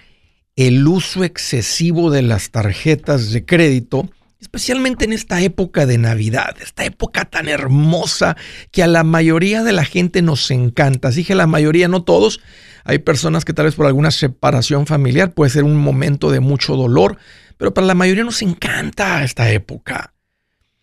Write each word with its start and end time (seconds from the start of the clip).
el 0.55 0.87
uso 0.87 1.23
excesivo 1.23 2.11
de 2.11 2.21
las 2.21 2.51
tarjetas 2.51 3.31
de 3.31 3.45
crédito 3.45 4.11
especialmente 4.39 5.05
en 5.05 5.13
esta 5.13 5.41
época 5.41 5.85
de 5.85 5.97
Navidad, 5.97 6.55
esta 6.61 6.85
época 6.85 7.25
tan 7.25 7.49
hermosa 7.49 8.37
que 8.71 8.83
a 8.83 8.87
la 8.87 9.03
mayoría 9.03 9.63
de 9.63 9.73
la 9.73 9.85
gente 9.85 10.21
nos 10.21 10.49
encanta. 10.51 11.09
Así 11.09 11.23
que 11.23 11.35
la 11.35 11.47
mayoría, 11.47 11.87
no 11.87 12.03
todos, 12.03 12.39
hay 12.85 12.99
personas 12.99 13.45
que 13.45 13.53
tal 13.53 13.65
vez 13.65 13.75
por 13.75 13.85
alguna 13.85 14.11
separación 14.11 14.87
familiar 14.87 15.33
puede 15.33 15.51
ser 15.51 15.63
un 15.63 15.75
momento 15.75 16.31
de 16.31 16.39
mucho 16.39 16.75
dolor, 16.75 17.17
pero 17.57 17.73
para 17.73 17.87
la 17.87 17.95
mayoría 17.95 18.23
nos 18.23 18.41
encanta 18.41 19.23
esta 19.23 19.51
época. 19.51 20.13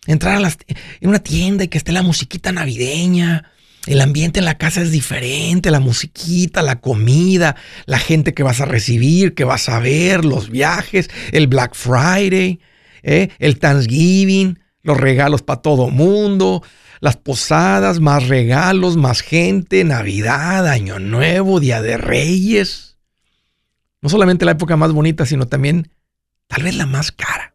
Entrar 0.06 0.44
a 0.44 0.48
en 1.00 1.08
una 1.08 1.18
tienda 1.18 1.64
y 1.64 1.68
que 1.68 1.78
esté 1.78 1.92
la 1.92 2.02
musiquita 2.02 2.52
navideña, 2.52 3.50
el 3.86 4.00
ambiente 4.00 4.40
en 4.40 4.44
la 4.44 4.58
casa 4.58 4.82
es 4.82 4.90
diferente, 4.90 5.70
la 5.70 5.80
musiquita, 5.80 6.62
la 6.62 6.80
comida, 6.80 7.56
la 7.86 7.98
gente 7.98 8.34
que 8.34 8.42
vas 8.42 8.60
a 8.60 8.66
recibir, 8.66 9.34
que 9.34 9.44
vas 9.44 9.68
a 9.68 9.78
ver, 9.78 10.24
los 10.24 10.50
viajes, 10.50 11.08
el 11.32 11.46
Black 11.46 11.74
Friday. 11.74 12.60
¿Eh? 13.06 13.30
el 13.38 13.58
Thanksgiving, 13.58 14.58
los 14.82 14.98
regalos 14.98 15.42
para 15.42 15.62
todo 15.62 15.88
mundo, 15.88 16.62
las 17.00 17.16
posadas, 17.16 18.00
más 18.00 18.28
regalos, 18.28 18.96
más 18.96 19.22
gente, 19.22 19.84
Navidad, 19.84 20.66
Año 20.66 20.98
Nuevo, 20.98 21.60
Día 21.60 21.80
de 21.80 21.96
Reyes. 21.96 22.98
No 24.02 24.10
solamente 24.10 24.44
la 24.44 24.52
época 24.52 24.76
más 24.76 24.92
bonita, 24.92 25.24
sino 25.24 25.46
también 25.46 25.90
tal 26.48 26.64
vez 26.64 26.76
la 26.76 26.86
más 26.86 27.12
cara. 27.12 27.54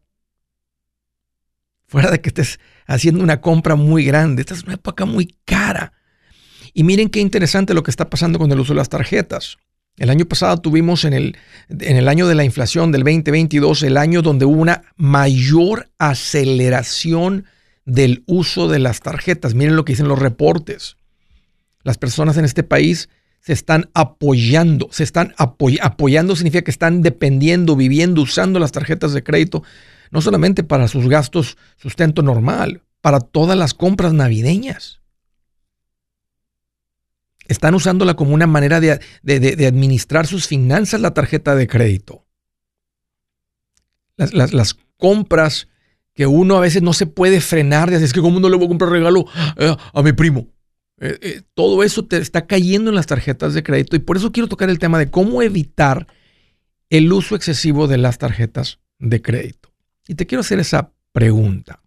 Fuera 1.88 2.10
de 2.10 2.22
que 2.22 2.30
estés 2.30 2.60
haciendo 2.88 3.22
una 3.22 3.42
compra 3.42 3.76
muy 3.76 4.06
grande, 4.06 4.42
esta 4.42 4.54
es 4.54 4.64
una 4.64 4.76
época 4.76 5.06
muy 5.06 5.36
cara. 5.46 5.94
Y 6.74 6.84
miren 6.84 7.10
qué 7.10 7.20
interesante 7.20 7.74
lo 7.74 7.84
que 7.84 7.92
está 7.92 8.10
pasando 8.10 8.40
con 8.40 8.52
el 8.52 8.60
uso 8.60 8.74
de 8.74 8.78
las 8.78 8.90
tarjetas. 8.90 9.58
El 10.02 10.10
año 10.10 10.26
pasado 10.26 10.58
tuvimos 10.58 11.06
en 11.06 11.14
el, 11.14 11.38
en 11.70 11.96
el 11.96 12.08
año 12.08 12.28
de 12.28 12.34
la 12.34 12.44
inflación 12.44 12.92
del 12.92 13.04
2022, 13.04 13.84
el 13.84 13.98
año 13.98 14.24
donde 14.24 14.46
hubo 14.46 14.60
una 14.60 14.82
mayor 14.98 15.92
aceleración 16.00 17.46
del 17.86 18.24
uso 18.26 18.68
de 18.68 18.80
las 18.80 19.02
tarjetas. 19.02 19.54
Miren 19.54 19.76
lo 19.76 19.86
que 19.86 19.92
dicen 19.94 20.08
los 20.08 20.18
reportes. 20.18 20.98
Las 21.84 22.00
personas 22.00 22.36
en 22.38 22.46
este 22.46 22.64
país 22.64 23.10
se 23.42 23.54
están 23.54 23.92
apoyando, 23.94 24.88
se 24.90 25.04
están 25.04 25.36
apoyando 25.38 26.36
significa 26.36 26.64
que 26.64 26.72
están 26.72 27.04
dependiendo, 27.04 27.76
viviendo, 27.76 28.24
usando 28.24 28.58
las 28.58 28.72
tarjetas 28.72 29.14
de 29.14 29.22
crédito, 29.22 29.62
no 30.10 30.20
solamente 30.20 30.64
para 30.64 30.88
sus 30.88 31.10
gastos 31.10 31.58
sustento 31.78 32.24
normal, 32.24 32.82
para 33.02 33.20
todas 33.20 33.56
las 33.56 33.76
compras 33.76 34.14
navideñas 34.14 35.01
están 37.52 37.76
usándola 37.76 38.16
como 38.16 38.34
una 38.34 38.48
manera 38.48 38.80
de, 38.80 39.00
administrar 39.68 40.26
sus 40.26 40.48
finanzas, 40.48 41.02
la 41.02 41.14
tarjeta 41.14 41.56
de 41.56 41.68
crédito. 41.68 42.26
Las, 44.16 44.76
compras 44.98 45.68
que 46.14 46.28
uno 46.28 46.58
a 46.58 46.62
veces 46.62 46.84
no 46.84 46.94
se 46.94 47.08
puede 47.08 47.42
frenar, 47.42 47.90
de 47.90 48.04
es 48.04 48.14
que 48.14 48.22
como 48.22 48.40
no 48.40 48.50
le 48.50 48.56
voy 48.56 48.66
a 48.66 48.70
comprar 48.70 48.92
regalo 48.92 49.26
eh, 49.58 49.76
a 49.94 50.02
mi 50.04 50.14
primo. 50.14 50.48
Eh, 51.00 51.18
eh, 51.22 51.42
todo 51.56 51.84
eso 51.84 52.06
te 52.06 52.18
está 52.18 52.46
cayendo 52.46 52.92
en 52.92 52.96
las 52.96 53.08
tarjetas 53.08 53.56
de 53.56 53.64
crédito 53.64 53.96
y 53.96 54.00
por 54.00 54.18
eso 54.18 54.32
quiero 54.32 54.48
tocar 54.48 54.70
el 54.70 54.78
tema 54.78 55.00
de 55.00 55.10
cómo 55.10 55.42
evitar 55.42 56.06
el 56.92 57.12
uso 57.12 57.36
excesivo 57.36 57.88
de 57.88 57.98
las 57.98 58.20
tarjetas 58.20 58.80
de 59.00 59.22
crédito. 59.22 59.74
Y 60.08 60.16
te 60.16 60.28
quiero 60.28 60.42
hacer 60.42 60.60
esa 60.60 60.94
pregunta. 61.12 61.82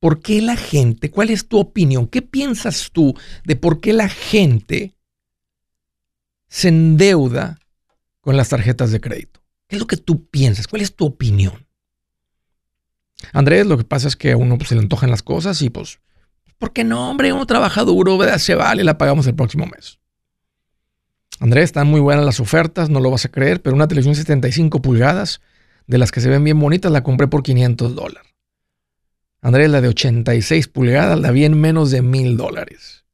¿Por 0.00 0.20
qué 0.20 0.40
la 0.40 0.56
gente, 0.56 1.10
cuál 1.10 1.28
es 1.28 1.46
tu 1.46 1.58
opinión? 1.58 2.06
¿Qué 2.06 2.22
piensas 2.22 2.90
tú 2.90 3.14
de 3.44 3.54
por 3.54 3.80
qué 3.80 3.92
la 3.92 4.08
gente 4.08 4.94
se 6.48 6.68
endeuda 6.68 7.58
con 8.22 8.36
las 8.36 8.48
tarjetas 8.48 8.90
de 8.90 9.00
crédito? 9.00 9.40
¿Qué 9.68 9.76
es 9.76 9.80
lo 9.80 9.86
que 9.86 9.98
tú 9.98 10.26
piensas? 10.26 10.66
¿Cuál 10.66 10.80
es 10.82 10.96
tu 10.96 11.04
opinión? 11.04 11.66
Andrés, 13.34 13.66
lo 13.66 13.76
que 13.76 13.84
pasa 13.84 14.08
es 14.08 14.16
que 14.16 14.32
a 14.32 14.36
uno 14.38 14.56
pues, 14.56 14.70
se 14.70 14.74
le 14.74 14.80
antojan 14.80 15.10
las 15.10 15.22
cosas 15.22 15.60
y 15.60 15.68
pues, 15.68 16.00
¿por 16.58 16.72
qué 16.72 16.82
no, 16.82 17.10
hombre? 17.10 17.34
Uno 17.34 17.46
trabaja 17.46 17.84
duro, 17.84 18.18
se 18.38 18.54
vale, 18.54 18.84
la 18.84 18.96
pagamos 18.96 19.26
el 19.26 19.34
próximo 19.34 19.66
mes. 19.66 19.98
Andrés, 21.40 21.64
están 21.64 21.86
muy 21.86 22.00
buenas 22.00 22.24
las 22.24 22.40
ofertas, 22.40 22.88
no 22.88 23.00
lo 23.00 23.10
vas 23.10 23.26
a 23.26 23.30
creer, 23.30 23.60
pero 23.60 23.76
una 23.76 23.88
televisión 23.88 24.14
75 24.14 24.80
pulgadas, 24.80 25.40
de 25.86 25.98
las 25.98 26.10
que 26.10 26.20
se 26.20 26.30
ven 26.30 26.44
bien 26.44 26.58
bonitas, 26.58 26.90
la 26.90 27.02
compré 27.02 27.28
por 27.28 27.42
500 27.42 27.94
dólares. 27.94 28.29
Andrés, 29.42 29.70
la 29.70 29.80
de 29.80 29.88
86 29.88 30.68
pulgadas, 30.68 31.18
la 31.18 31.30
vi 31.30 31.44
en 31.44 31.58
menos 31.58 31.90
de 31.90 32.02
mil 32.02 32.36
dólares. 32.36 33.04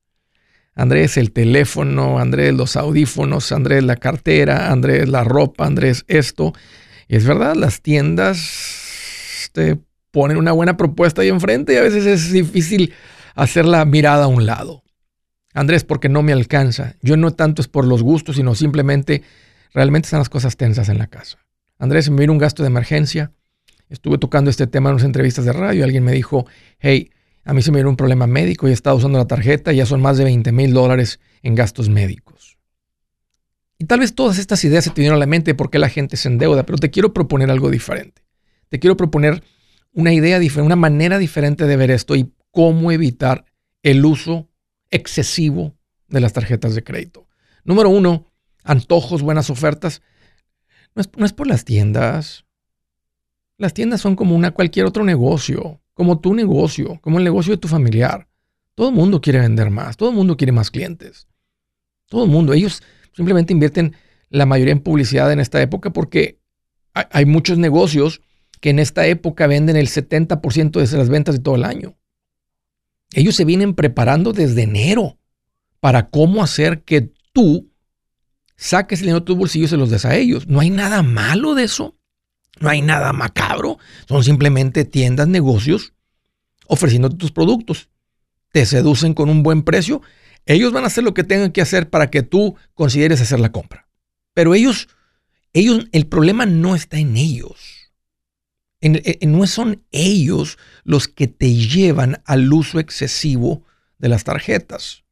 Andrés, 0.74 1.16
el 1.16 1.32
teléfono, 1.32 2.18
Andrés, 2.18 2.52
los 2.52 2.76
audífonos, 2.76 3.50
Andrés, 3.52 3.82
la 3.84 3.96
cartera, 3.96 4.70
Andrés, 4.70 5.08
la 5.08 5.24
ropa, 5.24 5.66
Andrés, 5.66 6.04
esto. 6.08 6.52
Y 7.08 7.16
es 7.16 7.24
verdad, 7.24 7.54
las 7.54 7.80
tiendas 7.80 9.50
te 9.52 9.78
ponen 10.10 10.36
una 10.36 10.52
buena 10.52 10.76
propuesta 10.76 11.22
ahí 11.22 11.28
enfrente 11.28 11.74
y 11.74 11.76
a 11.76 11.82
veces 11.82 12.04
es 12.04 12.32
difícil 12.32 12.92
hacer 13.34 13.64
la 13.64 13.84
mirada 13.84 14.24
a 14.24 14.28
un 14.28 14.44
lado. 14.44 14.82
Andrés, 15.54 15.84
porque 15.84 16.10
no 16.10 16.22
me 16.22 16.32
alcanza. 16.32 16.96
Yo 17.00 17.16
no 17.16 17.32
tanto 17.32 17.62
es 17.62 17.68
por 17.68 17.86
los 17.86 18.02
gustos, 18.02 18.36
sino 18.36 18.54
simplemente 18.54 19.22
realmente 19.72 20.06
están 20.06 20.20
las 20.20 20.28
cosas 20.28 20.58
tensas 20.58 20.90
en 20.90 20.98
la 20.98 21.06
casa. 21.06 21.38
Andrés, 21.78 22.10
me 22.10 22.18
viene 22.18 22.32
un 22.32 22.38
gasto 22.38 22.62
de 22.62 22.68
emergencia 22.68 23.32
estuve 23.88 24.18
tocando 24.18 24.50
este 24.50 24.66
tema 24.66 24.90
en 24.90 24.94
unas 24.94 25.04
entrevistas 25.04 25.44
de 25.44 25.52
radio 25.52 25.84
alguien 25.84 26.04
me 26.04 26.12
dijo, 26.12 26.46
hey, 26.78 27.10
a 27.44 27.54
mí 27.54 27.62
se 27.62 27.70
me 27.70 27.78
dio 27.78 27.88
un 27.88 27.96
problema 27.96 28.26
médico 28.26 28.66
y 28.66 28.70
he 28.70 28.74
estado 28.74 28.96
usando 28.96 29.18
la 29.18 29.26
tarjeta 29.26 29.72
y 29.72 29.76
ya 29.76 29.86
son 29.86 30.02
más 30.02 30.18
de 30.18 30.24
20 30.24 30.50
mil 30.52 30.72
dólares 30.72 31.20
en 31.42 31.54
gastos 31.54 31.88
médicos. 31.88 32.58
Y 33.78 33.84
tal 33.84 34.00
vez 34.00 34.14
todas 34.14 34.38
estas 34.38 34.64
ideas 34.64 34.84
se 34.84 34.90
te 34.90 34.96
vinieron 34.96 35.16
a 35.16 35.20
la 35.20 35.26
mente 35.26 35.54
porque 35.54 35.78
la 35.78 35.88
gente 35.88 36.16
se 36.16 36.28
endeuda, 36.28 36.64
pero 36.64 36.78
te 36.78 36.90
quiero 36.90 37.12
proponer 37.12 37.50
algo 37.50 37.70
diferente. 37.70 38.22
Te 38.68 38.80
quiero 38.80 38.96
proponer 38.96 39.44
una 39.92 40.12
idea 40.12 40.38
diferente, 40.38 40.66
una 40.66 40.76
manera 40.76 41.18
diferente 41.18 41.66
de 41.66 41.76
ver 41.76 41.90
esto 41.90 42.16
y 42.16 42.32
cómo 42.50 42.90
evitar 42.90 43.44
el 43.82 44.04
uso 44.04 44.48
excesivo 44.90 45.76
de 46.08 46.20
las 46.20 46.32
tarjetas 46.32 46.74
de 46.74 46.82
crédito. 46.82 47.28
Número 47.64 47.90
uno, 47.90 48.32
antojos, 48.64 49.22
buenas 49.22 49.50
ofertas. 49.50 50.02
No 50.94 51.26
es 51.26 51.32
por 51.32 51.46
las 51.46 51.64
tiendas, 51.64 52.45
las 53.58 53.74
tiendas 53.74 54.00
son 54.00 54.16
como 54.16 54.34
una 54.34 54.50
cualquier 54.50 54.86
otro 54.86 55.04
negocio, 55.04 55.80
como 55.94 56.20
tu 56.20 56.34
negocio, 56.34 56.98
como 57.00 57.18
el 57.18 57.24
negocio 57.24 57.52
de 57.52 57.58
tu 57.58 57.68
familiar. 57.68 58.28
Todo 58.74 58.90
el 58.90 58.94
mundo 58.94 59.20
quiere 59.20 59.40
vender 59.40 59.70
más, 59.70 59.96
todo 59.96 60.10
el 60.10 60.14
mundo 60.14 60.36
quiere 60.36 60.52
más 60.52 60.70
clientes. 60.70 61.26
Todo 62.08 62.24
el 62.24 62.30
mundo. 62.30 62.52
Ellos 62.52 62.82
simplemente 63.12 63.52
invierten 63.52 63.96
la 64.28 64.46
mayoría 64.46 64.72
en 64.72 64.80
publicidad 64.80 65.32
en 65.32 65.40
esta 65.40 65.60
época 65.62 65.90
porque 65.92 66.38
hay 66.92 67.26
muchos 67.26 67.58
negocios 67.58 68.20
que 68.60 68.70
en 68.70 68.78
esta 68.78 69.06
época 69.06 69.46
venden 69.46 69.76
el 69.76 69.88
70% 69.88 70.70
de 70.80 70.98
las 70.98 71.08
ventas 71.08 71.34
de 71.36 71.42
todo 71.42 71.56
el 71.56 71.64
año. 71.64 71.96
Ellos 73.14 73.34
se 73.36 73.44
vienen 73.44 73.74
preparando 73.74 74.32
desde 74.32 74.62
enero 74.62 75.18
para 75.80 76.10
cómo 76.10 76.42
hacer 76.42 76.82
que 76.82 77.12
tú 77.32 77.70
saques 78.56 79.00
el 79.00 79.06
dinero 79.06 79.20
de 79.20 79.26
tus 79.26 79.36
bolsillos 79.36 79.68
y 79.68 79.70
se 79.70 79.76
los 79.76 79.90
des 79.90 80.04
a 80.04 80.16
ellos. 80.16 80.46
No 80.48 80.60
hay 80.60 80.70
nada 80.70 81.02
malo 81.02 81.54
de 81.54 81.64
eso. 81.64 81.96
No 82.60 82.68
hay 82.68 82.82
nada 82.82 83.12
macabro, 83.12 83.78
son 84.08 84.24
simplemente 84.24 84.84
tiendas, 84.84 85.28
negocios 85.28 85.92
ofreciéndote 86.66 87.16
tus 87.16 87.32
productos. 87.32 87.88
Te 88.52 88.66
seducen 88.66 89.14
con 89.14 89.28
un 89.28 89.42
buen 89.42 89.62
precio. 89.62 90.02
Ellos 90.44 90.72
van 90.72 90.84
a 90.84 90.88
hacer 90.88 91.04
lo 91.04 91.14
que 91.14 91.24
tengan 91.24 91.52
que 91.52 91.62
hacer 91.62 91.90
para 91.90 92.10
que 92.10 92.22
tú 92.22 92.56
consideres 92.74 93.20
hacer 93.20 93.40
la 93.40 93.52
compra. 93.52 93.88
Pero 94.34 94.54
ellos, 94.54 94.88
ellos, 95.52 95.86
el 95.92 96.06
problema 96.06 96.46
no 96.46 96.74
está 96.74 96.98
en 96.98 97.16
ellos. 97.16 97.90
no 98.82 99.46
son 99.46 99.84
ellos 99.90 100.58
los 100.84 101.08
que 101.08 101.26
te 101.26 101.54
llevan 101.54 102.22
al 102.24 102.52
uso 102.52 102.78
excesivo 102.78 103.64
de 103.98 104.08
las 104.08 104.24
tarjetas. 104.24 105.04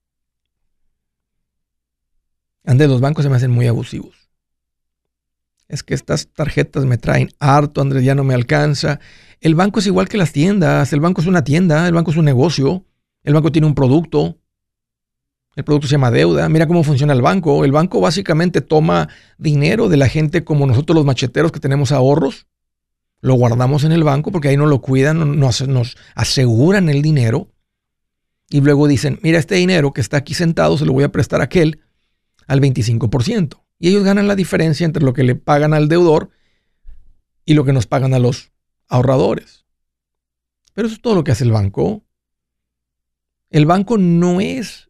Ande, 2.65 2.89
los 2.89 3.01
bancos 3.01 3.25
se 3.25 3.29
me 3.31 3.37
hacen 3.37 3.51
muy 3.51 3.67
abusivos. 3.67 4.24
Es 5.69 5.83
que 5.83 5.95
estas 5.95 6.29
tarjetas 6.29 6.85
me 6.85 6.99
traen 6.99 7.31
harto, 7.39 7.81
Andrés, 7.81 8.05
ya 8.05 8.15
no 8.15 8.25
me 8.25 8.35
alcanza. 8.35 9.01
El 9.41 9.55
banco 9.55 9.81
es 9.81 9.87
igual 9.87 10.09
que 10.09 10.19
las 10.19 10.33
tiendas. 10.33 10.93
El 10.93 11.01
banco 11.01 11.21
es 11.21 11.27
una 11.27 11.45
tienda, 11.45 11.87
el 11.89 11.95
banco 11.95 12.11
es 12.11 12.17
un 12.17 12.25
negocio. 12.25 12.85
El 13.23 13.35
banco 13.35 13.51
tiene 13.51 13.67
un 13.67 13.75
producto. 13.75 14.39
El 15.57 15.65
producto 15.65 15.87
se 15.87 15.93
llama 15.93 16.11
deuda. 16.11 16.49
Mira 16.49 16.67
cómo 16.67 16.83
funciona 16.83 17.13
el 17.13 17.23
banco. 17.23 17.65
El 17.65 17.73
banco 17.73 18.01
básicamente 18.01 18.61
toma 18.61 19.09
dinero 19.39 19.89
de 19.89 19.97
la 19.97 20.09
gente 20.09 20.45
como 20.45 20.67
nosotros 20.67 20.97
los 20.97 21.05
macheteros 21.05 21.53
que 21.53 21.61
tenemos 21.61 21.93
ahorros. 21.93 22.47
Lo 23.21 23.35
guardamos 23.35 23.85
en 23.85 23.93
el 23.93 24.05
banco 24.05 24.31
porque 24.31 24.49
ahí 24.49 24.57
no 24.57 24.67
lo 24.67 24.83
cuidan, 24.83 25.39
nos, 25.39 25.67
nos 25.67 25.97
aseguran 26.15 26.91
el 26.91 27.01
dinero. 27.01 27.49
Y 28.51 28.61
luego 28.61 28.87
dicen, 28.87 29.19
mira 29.23 29.39
este 29.39 29.55
dinero 29.55 29.93
que 29.93 30.03
está 30.03 30.19
aquí 30.19 30.35
sentado, 30.35 30.77
se 30.77 30.85
lo 30.85 30.93
voy 30.93 31.05
a 31.05 31.13
prestar 31.13 31.41
a 31.41 31.45
aquel 31.45 31.81
al 32.47 32.61
25%. 32.61 33.64
Y 33.85 33.89
ellos 33.89 34.03
ganan 34.03 34.27
la 34.27 34.35
diferencia 34.35 34.87
entre 34.87 35.05
lo 35.05 35.13
que 35.13 35.25
le 35.25 35.35
pagan 35.35 35.75
al 35.75 35.91
deudor 35.91 36.31
y 37.45 37.53
lo 37.53 37.67
que 37.67 37.75
nos 37.75 37.87
pagan 37.87 38.15
a 38.15 38.19
los 38.19 38.51
ahorradores. 38.89 39.67
Pero 40.73 40.87
eso 40.87 40.95
es 40.95 41.03
todo 41.03 41.15
lo 41.15 41.23
que 41.23 41.33
hace 41.33 41.45
el 41.45 41.53
banco. 41.53 42.03
El 43.51 43.67
banco 43.67 43.99
no 43.99 44.41
es 44.41 44.89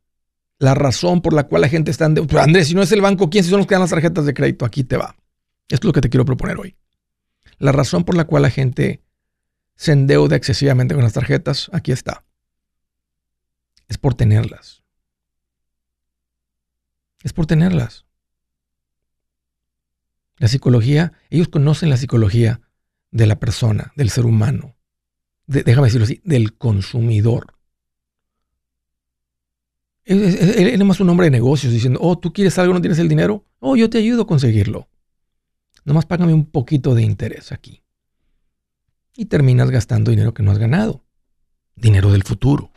la 0.61 0.76
razón 0.76 1.23
por 1.23 1.32
la 1.32 1.49
cual 1.49 1.62
la 1.62 1.69
gente 1.69 1.91
está 1.91 2.05
endeudada. 2.05 2.44
Andrés, 2.44 2.69
si 2.69 2.75
no 2.76 2.82
es 2.82 2.93
el 2.93 3.00
banco, 3.00 3.31
¿quién 3.31 3.43
son 3.43 3.58
los 3.58 3.67
que 3.67 3.75
dan 3.75 3.82
las 3.82 3.91
tarjetas 3.91 4.26
de 4.26 4.32
crédito? 4.32 4.64
Aquí 4.64 4.85
te 4.85 4.97
va. 4.97 5.17
Esto 5.69 5.87
es 5.87 5.88
lo 5.88 5.93
que 5.93 6.00
te 6.00 6.08
quiero 6.08 6.25
proponer 6.25 6.56
hoy. 6.58 6.76
La 7.58 7.73
razón 7.73 8.05
por 8.05 8.17
la 8.17 8.26
cual 8.26 8.43
la 8.43 8.50
gente 8.50 9.02
se 9.75 9.90
endeuda 9.90 10.37
excesivamente 10.37 10.94
con 10.94 11.02
las 11.02 11.14
tarjetas, 11.14 11.69
aquí 11.73 11.90
está. 11.90 12.25
Es 13.88 13.99
por 13.99 14.14
tenerlas 14.14 14.85
es 17.25 17.32
por 17.32 17.47
tenerlas. 17.47 18.03
La 20.36 20.48
psicología, 20.48 21.12
ellos 21.31 21.48
conocen 21.48 21.90
la 21.90 21.96
psicología 21.96 22.60
de 23.10 23.26
la 23.26 23.38
persona, 23.38 23.92
del 23.96 24.10
ser 24.10 24.26
humano, 24.26 24.75
déjame 25.46 25.86
decirlo 25.86 26.04
así, 26.04 26.20
del 26.25 26.56
consumidor. 26.56 27.54
Él, 30.04 30.20
es 30.20 30.84
más 30.84 31.00
un 31.00 31.08
hombre 31.08 31.26
de 31.26 31.31
negocios 31.31 31.72
diciendo, 31.72 31.98
oh, 32.02 32.19
tú 32.19 32.32
quieres 32.32 32.58
algo, 32.58 32.75
no 32.75 32.81
tienes 32.81 32.98
el 32.98 33.08
dinero, 33.08 33.46
oh, 33.58 33.76
yo 33.76 33.88
te 33.88 33.98
ayudo 33.98 34.22
a 34.22 34.26
conseguirlo. 34.26 34.88
Nomás 35.84 36.06
págame 36.06 36.34
un 36.34 36.46
poquito 36.46 36.94
de 36.94 37.02
interés 37.02 37.52
aquí. 37.52 37.82
Y 39.16 39.26
terminas 39.26 39.70
gastando 39.70 40.10
dinero 40.10 40.34
que 40.34 40.42
no 40.42 40.50
has 40.50 40.58
ganado. 40.58 41.04
Dinero 41.76 42.10
del 42.10 42.25
futuro. 42.25 42.70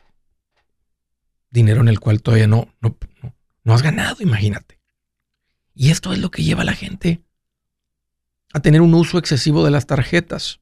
Dinero 1.49 1.81
en 1.81 1.87
el 1.87 1.99
cual 1.99 2.21
todavía 2.21 2.47
no, 2.47 2.67
no, 2.81 2.97
no 3.63 3.73
has 3.73 3.81
ganado, 3.81 4.17
imagínate. 4.21 4.79
Y 5.73 5.89
esto 5.89 6.13
es 6.13 6.19
lo 6.19 6.31
que 6.31 6.43
lleva 6.43 6.61
a 6.61 6.65
la 6.65 6.73
gente 6.73 7.23
a 8.53 8.59
tener 8.59 8.81
un 8.81 8.93
uso 8.93 9.17
excesivo 9.17 9.63
de 9.63 9.71
las 9.71 9.85
tarjetas. 9.85 10.59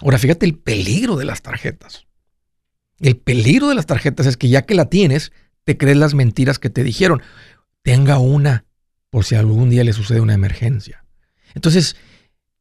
Ahora, 0.00 0.18
fíjate 0.18 0.46
el 0.46 0.56
peligro 0.56 1.16
de 1.16 1.24
las 1.24 1.42
tarjetas. 1.42 2.06
El 3.00 3.16
peligro 3.16 3.68
de 3.68 3.74
las 3.74 3.86
tarjetas 3.86 4.26
es 4.26 4.36
que 4.36 4.48
ya 4.48 4.62
que 4.62 4.74
la 4.74 4.86
tienes, 4.86 5.32
te 5.64 5.76
crees 5.76 5.96
las 5.96 6.14
mentiras 6.14 6.58
que 6.58 6.70
te 6.70 6.84
dijeron. 6.84 7.22
Tenga 7.82 8.18
una 8.18 8.64
por 9.10 9.24
si 9.24 9.34
algún 9.34 9.70
día 9.70 9.84
le 9.84 9.92
sucede 9.92 10.20
una 10.20 10.34
emergencia. 10.34 11.04
Entonces, 11.54 11.96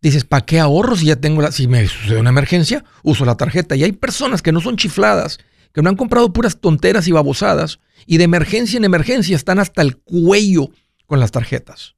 dices, 0.02 0.26
¿para 0.26 0.46
qué 0.46 0.60
ahorro 0.60 0.96
si 0.96 1.08
ya 1.08 1.16
tengo 1.16 1.42
la... 1.42 1.52
Si 1.52 1.68
me 1.68 1.88
sucede 1.88 2.20
una 2.20 2.30
emergencia, 2.30 2.84
uso 3.04 3.26
la 3.26 3.38
tarjeta. 3.38 3.76
Y 3.76 3.84
hay 3.84 3.92
personas 3.92 4.42
que 4.42 4.52
no 4.52 4.62
son 4.62 4.78
chifladas, 4.78 5.40
que 5.74 5.82
no 5.82 5.90
han 5.90 5.96
comprado 5.96 6.32
puras 6.32 6.60
tonteras 6.60 7.08
y 7.08 7.12
babosadas 7.12 7.80
y 8.06 8.18
de 8.18 8.26
emergencia 8.26 8.78
en 8.78 8.86
emergencia 8.86 9.36
están 9.36 9.60
hasta 9.60 9.82
el 9.82 9.98
cuello 9.98 10.70
con 11.06 11.20
las 11.20 11.32
tarjetas. 11.32 11.96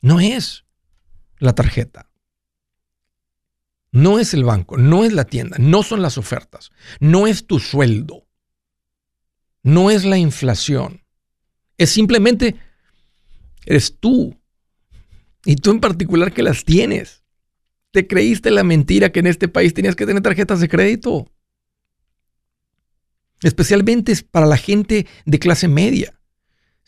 No 0.00 0.20
es 0.20 0.64
la 1.38 1.54
tarjeta. 1.54 2.10
No 3.92 4.18
es 4.18 4.34
el 4.34 4.44
banco, 4.44 4.76
no 4.76 5.04
es 5.04 5.12
la 5.12 5.24
tienda, 5.24 5.56
no 5.58 5.82
son 5.82 6.00
las 6.00 6.16
ofertas, 6.16 6.70
no 7.00 7.26
es 7.26 7.48
tu 7.48 7.58
sueldo, 7.58 8.28
no 9.64 9.90
es 9.90 10.04
la 10.04 10.16
inflación. 10.16 11.04
Es 11.76 11.90
simplemente, 11.90 12.56
eres 13.66 13.98
tú. 13.98 14.40
Y 15.44 15.56
tú 15.56 15.72
en 15.72 15.80
particular 15.80 16.32
que 16.32 16.42
las 16.42 16.64
tienes 16.64 17.24
te 17.90 18.06
creíste 18.06 18.50
la 18.50 18.62
mentira 18.62 19.10
que 19.10 19.20
en 19.20 19.26
este 19.26 19.48
país 19.48 19.74
tenías 19.74 19.96
que 19.96 20.06
tener 20.06 20.22
tarjetas 20.22 20.60
de 20.60 20.68
crédito. 20.68 21.32
Especialmente 23.42 24.14
para 24.30 24.46
la 24.46 24.56
gente 24.56 25.06
de 25.24 25.38
clase 25.38 25.66
media. 25.66 26.19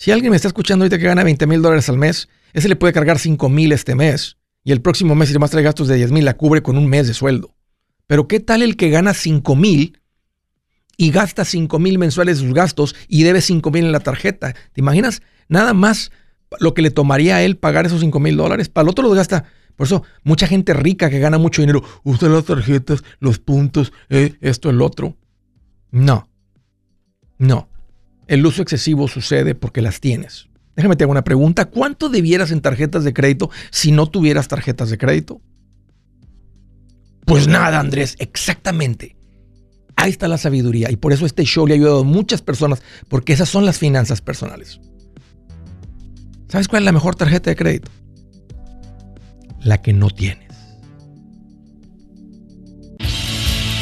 Si 0.03 0.11
alguien 0.11 0.31
me 0.31 0.37
está 0.37 0.49
escuchando 0.49 0.83
ahorita 0.83 0.99
que 0.99 1.05
gana 1.05 1.23
20 1.23 1.47
mil 1.47 1.63
dólares 1.63 1.89
al 1.89 1.97
mes, 1.97 2.29
ese 2.55 2.69
le 2.69 2.75
puede 2.75 2.93
cargar 2.93 3.21
5 3.21 3.49
mil 3.49 3.71
este 3.71 3.95
mes. 3.95 4.37
Y 4.65 4.73
el 4.73 4.83
próximo 4.83 5.15
mes, 5.15 5.29
si 5.29 5.39
más 5.39 5.53
trae 5.53 5.63
gastos 5.63 5.87
de 5.87 5.95
10 5.95 6.11
mil, 6.11 6.25
la 6.25 6.37
cubre 6.37 6.61
con 6.61 6.77
un 6.77 6.89
mes 6.89 7.07
de 7.07 7.15
sueldo. 7.15 7.55
Pero 8.09 8.27
¿qué 8.27 8.41
tal 8.41 8.65
el 8.65 8.77
que 8.77 8.91
gana 8.91 9.15
5 9.15 9.55
mil 9.55 10.01
y 10.97 11.13
gasta 11.13 11.45
5 11.45 11.79
mil 11.79 12.01
mensuales 12.01 12.39
sus 12.39 12.53
gastos 12.53 12.97
y 13.07 13.23
debe 13.23 13.41
5 13.41 13.71
mil 13.71 13.85
en 13.85 13.93
la 13.93 14.01
tarjeta? 14.01 14.55
¿Te 14.73 14.81
imaginas? 14.81 15.23
Nada 15.47 15.73
más 15.73 16.11
lo 16.59 16.75
que 16.75 16.83
le 16.83 16.91
tomaría 16.91 17.37
a 17.37 17.45
él 17.45 17.57
pagar 17.57 17.87
esos 17.87 18.01
5 18.01 18.19
mil 18.19 18.37
dólares. 18.37 18.69
Para 18.69 18.83
el 18.83 18.89
otro 18.89 19.05
lo 19.05 19.15
gasta 19.15 19.45
por 19.77 19.87
eso, 19.87 20.03
mucha 20.25 20.49
gente 20.49 20.75
rica 20.75 21.11
que 21.11 21.21
gana 21.21 21.39
mucho 21.39 21.63
dinero 21.63 21.81
usa 22.03 22.29
las 22.29 22.45
tarjetas, 22.45 23.05
los 23.21 23.39
puntos, 23.39 23.93
eh, 24.09 24.35
esto, 24.41 24.69
el 24.69 24.83
otro. 24.83 25.17
No. 25.93 26.29
No. 27.39 27.69
El 28.33 28.47
uso 28.47 28.63
excesivo 28.63 29.09
sucede 29.09 29.55
porque 29.55 29.83
las 29.83 30.01
tienes. 30.01 30.49
Déjame 30.75 30.97
te 30.97 31.05
hago 31.05 31.11
una 31.11 31.23
pregunta. 31.23 31.67
¿Cuánto 31.67 32.09
debieras 32.09 32.51
en 32.51 32.63
tarjetas 32.63 33.05
de 33.05 33.13
crédito 33.13 33.51
si 33.71 33.93
no 33.93 34.09
tuvieras 34.09 34.49
tarjetas 34.49 34.89
de 34.89 34.97
crédito? 34.97 35.43
Pues 37.27 37.47
nada, 37.47 37.79
Andrés, 37.79 38.17
exactamente. 38.19 39.17
Ahí 39.97 40.11
está 40.11 40.29
la 40.29 40.39
sabiduría 40.39 40.91
y 40.91 40.97
por 40.97 41.13
eso 41.13 41.27
este 41.27 41.45
show 41.45 41.67
le 41.67 41.75
ha 41.75 41.77
ayudado 41.77 42.01
a 42.01 42.05
muchas 42.05 42.41
personas 42.41 42.83
porque 43.09 43.35
esas 43.35 43.51
son 43.51 43.67
las 43.67 43.79
finanzas 43.79 44.23
personales. 44.23 44.81
¿Sabes 46.49 46.69
cuál 46.69 46.83
es 46.83 46.87
la 46.87 46.93
mejor 46.93 47.15
tarjeta 47.15 47.51
de 47.51 47.57
crédito? 47.57 47.91
la 49.65 49.81
que 49.81 49.93
no 49.93 50.11
tienes. 50.11 50.52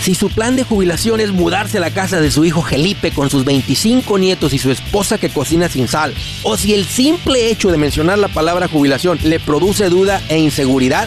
Si 0.01 0.15
su 0.15 0.31
plan 0.31 0.57
de 0.57 0.65
jubilación 0.65 1.21
es 1.21 1.31
mudarse 1.31 1.77
a 1.77 1.81
la 1.81 1.91
casa 1.91 2.23
de 2.23 2.31
su 2.31 2.47
hijo 2.47 2.63
Felipe 2.63 3.11
con 3.11 3.29
sus 3.29 3.45
25 3.45 4.19
nietos 4.19 4.55
y 4.55 4.59
su 4.59 4.71
esposa 4.71 5.19
que 5.19 5.29
cocina 5.29 5.69
sin 5.69 5.89
sal, 5.89 6.15
o 6.43 6.57
si 6.57 6.73
el 6.73 6.87
simple 6.87 7.51
hecho 7.51 7.71
de 7.71 7.77
mencionar 7.77 8.19
la 8.19 8.29
palabra 8.29 8.67
jubilación 8.67 9.19
le 9.23 9.39
produce 9.39 9.91
duda 9.91 10.23
e 10.31 10.39
inseguridad, 10.39 11.07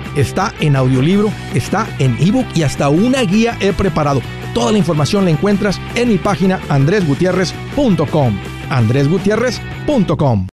está 0.15 0.53
en 0.59 0.75
audiolibro, 0.75 1.31
está 1.53 1.87
en 1.99 2.17
ebook 2.19 2.45
y 2.55 2.63
hasta 2.63 2.89
una 2.89 3.21
guía 3.21 3.57
he 3.59 3.73
preparado. 3.73 4.21
Toda 4.53 4.71
la 4.71 4.77
información 4.77 5.25
la 5.25 5.31
encuentras 5.31 5.79
en 5.95 6.09
mi 6.09 6.17
página 6.17 6.59
andresgutierrez.com. 6.69 8.37
andresgutierrez.com. 8.69 10.50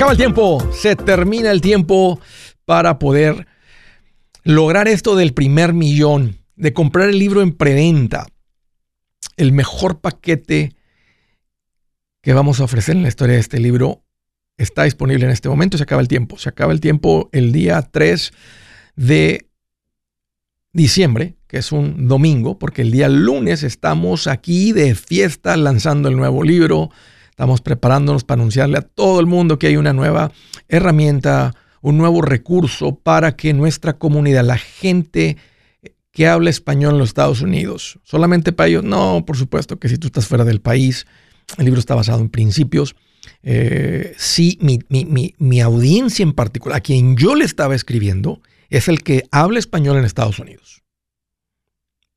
acaba 0.00 0.12
el 0.12 0.16
tiempo, 0.16 0.66
se 0.72 0.96
termina 0.96 1.50
el 1.50 1.60
tiempo 1.60 2.18
para 2.64 2.98
poder 2.98 3.46
lograr 4.44 4.88
esto 4.88 5.14
del 5.14 5.34
primer 5.34 5.74
millón, 5.74 6.38
de 6.56 6.72
comprar 6.72 7.10
el 7.10 7.18
libro 7.18 7.42
en 7.42 7.52
preventa. 7.52 8.26
El 9.36 9.52
mejor 9.52 10.00
paquete 10.00 10.74
que 12.22 12.32
vamos 12.32 12.60
a 12.60 12.64
ofrecer 12.64 12.96
en 12.96 13.02
la 13.02 13.08
historia 13.08 13.34
de 13.34 13.42
este 13.42 13.60
libro 13.60 14.02
está 14.56 14.84
disponible 14.84 15.26
en 15.26 15.32
este 15.32 15.50
momento. 15.50 15.76
Se 15.76 15.82
acaba 15.82 16.00
el 16.00 16.08
tiempo. 16.08 16.38
Se 16.38 16.48
acaba 16.48 16.72
el 16.72 16.80
tiempo 16.80 17.28
el 17.32 17.52
día 17.52 17.82
3 17.82 18.32
de 18.96 19.50
diciembre, 20.72 21.36
que 21.46 21.58
es 21.58 21.72
un 21.72 22.08
domingo, 22.08 22.58
porque 22.58 22.80
el 22.80 22.90
día 22.90 23.10
lunes 23.10 23.62
estamos 23.62 24.28
aquí 24.28 24.72
de 24.72 24.94
fiesta 24.94 25.58
lanzando 25.58 26.08
el 26.08 26.16
nuevo 26.16 26.42
libro. 26.42 26.88
Estamos 27.40 27.62
preparándonos 27.62 28.22
para 28.22 28.42
anunciarle 28.42 28.76
a 28.76 28.82
todo 28.82 29.18
el 29.18 29.24
mundo 29.24 29.58
que 29.58 29.68
hay 29.68 29.78
una 29.78 29.94
nueva 29.94 30.30
herramienta, 30.68 31.54
un 31.80 31.96
nuevo 31.96 32.20
recurso 32.20 32.96
para 32.96 33.34
que 33.34 33.54
nuestra 33.54 33.94
comunidad, 33.96 34.44
la 34.44 34.58
gente 34.58 35.38
que 36.12 36.28
habla 36.28 36.50
español 36.50 36.92
en 36.92 36.98
los 36.98 37.08
Estados 37.08 37.40
Unidos, 37.40 37.98
solamente 38.04 38.52
para 38.52 38.68
ellos, 38.68 38.84
no, 38.84 39.24
por 39.24 39.38
supuesto 39.38 39.78
que 39.78 39.88
si 39.88 39.96
tú 39.96 40.08
estás 40.08 40.26
fuera 40.26 40.44
del 40.44 40.60
país, 40.60 41.06
el 41.56 41.64
libro 41.64 41.80
está 41.80 41.94
basado 41.94 42.20
en 42.20 42.28
principios. 42.28 42.94
Eh, 43.42 44.12
sí, 44.18 44.58
mi, 44.60 44.80
mi, 44.90 45.34
mi 45.38 45.60
audiencia 45.62 46.22
en 46.22 46.34
particular, 46.34 46.76
a 46.76 46.82
quien 46.82 47.16
yo 47.16 47.34
le 47.34 47.46
estaba 47.46 47.74
escribiendo, 47.74 48.42
es 48.68 48.86
el 48.86 49.02
que 49.02 49.24
habla 49.30 49.60
español 49.60 49.96
en 49.96 50.04
Estados 50.04 50.40
Unidos. 50.40 50.82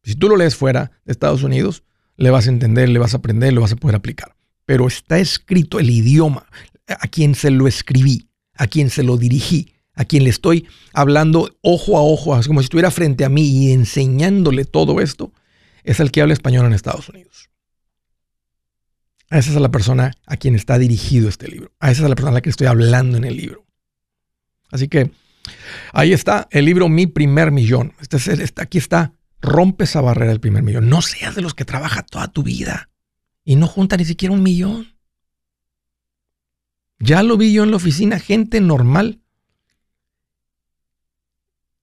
Si 0.03 0.15
tú 0.15 0.27
lo 0.27 0.35
lees 0.35 0.57
fuera 0.57 0.91
de 1.05 1.13
Estados 1.13 1.43
Unidos, 1.43 1.83
le 2.17 2.29
vas 2.29 2.47
a 2.47 2.49
entender, 2.49 2.89
le 2.89 2.99
vas 2.99 3.13
a 3.13 3.19
aprender, 3.19 3.53
lo 3.53 3.61
vas 3.61 3.71
a 3.71 3.77
poder 3.77 3.95
aplicar 3.95 4.35
pero 4.65 4.87
está 4.87 5.19
escrito 5.19 5.79
el 5.79 5.89
idioma 5.89 6.47
a 6.87 7.07
quien 7.07 7.35
se 7.35 7.51
lo 7.51 7.67
escribí, 7.67 8.29
a 8.55 8.67
quien 8.67 8.89
se 8.89 9.03
lo 9.03 9.17
dirigí, 9.17 9.73
a 9.95 10.05
quien 10.05 10.23
le 10.23 10.29
estoy 10.29 10.67
hablando 10.93 11.55
ojo 11.61 11.97
a 11.97 12.01
ojo, 12.01 12.39
como 12.47 12.61
si 12.61 12.65
estuviera 12.65 12.91
frente 12.91 13.25
a 13.25 13.29
mí 13.29 13.43
y 13.43 13.71
enseñándole 13.71 14.65
todo 14.65 15.01
esto, 15.01 15.31
es 15.83 15.99
el 15.99 16.11
que 16.11 16.21
habla 16.21 16.33
español 16.33 16.65
en 16.65 16.73
Estados 16.73 17.09
Unidos. 17.09 17.49
A 19.29 19.39
esa 19.39 19.51
es 19.51 19.55
la 19.55 19.71
persona 19.71 20.11
a 20.27 20.37
quien 20.37 20.55
está 20.55 20.77
dirigido 20.77 21.27
este 21.27 21.47
libro. 21.47 21.71
A 21.79 21.91
esa 21.91 22.03
es 22.03 22.09
la 22.09 22.15
persona 22.15 22.31
a 22.31 22.33
la 22.35 22.41
que 22.41 22.49
estoy 22.49 22.67
hablando 22.67 23.17
en 23.17 23.23
el 23.23 23.35
libro. 23.35 23.65
Así 24.71 24.87
que 24.87 25.11
ahí 25.91 26.13
está 26.13 26.47
el 26.51 26.65
libro 26.65 26.87
Mi 26.87 27.07
Primer 27.07 27.51
Millón. 27.51 27.93
Este, 27.99 28.17
este, 28.17 28.61
aquí 28.61 28.77
está. 28.77 29.13
Rompe 29.41 29.83
esa 29.83 30.01
barrera 30.01 30.31
del 30.31 30.39
primer 30.39 30.63
millón. 30.63 30.87
No 30.87 31.01
seas 31.01 31.35
de 31.35 31.41
los 31.41 31.53
que 31.53 31.65
trabaja 31.65 32.03
toda 32.03 32.29
tu 32.29 32.43
vida 32.43 32.89
y 33.43 33.55
no 33.55 33.67
junta 33.67 33.97
ni 33.97 34.05
siquiera 34.05 34.33
un 34.33 34.43
millón. 34.43 34.97
Ya 36.99 37.23
lo 37.23 37.37
vi 37.37 37.53
yo 37.53 37.63
en 37.63 37.71
la 37.71 37.77
oficina, 37.77 38.19
gente 38.19 38.61
normal 38.61 39.21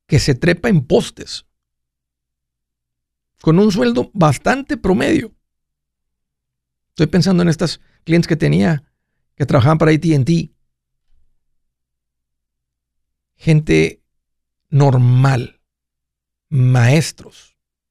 que 0.07 0.19
se 0.19 0.35
trepa 0.35 0.69
en 0.69 0.87
postes 0.87 1.47
con 3.41 3.59
un 3.59 3.71
sueldo 3.71 4.11
bastante 4.13 4.77
promedio. 4.77 5.35
Estoy 6.89 7.07
pensando 7.07 7.43
en 7.43 7.49
estas 7.49 7.81
clientes 8.05 8.29
que 8.29 8.37
tenía 8.37 8.83
que 9.37 9.47
trabajaban 9.47 9.79
para 9.79 9.93
ATT. 9.93 10.51
Gente 13.37 14.03
normal, 14.69 15.63
maestros, 16.51 17.50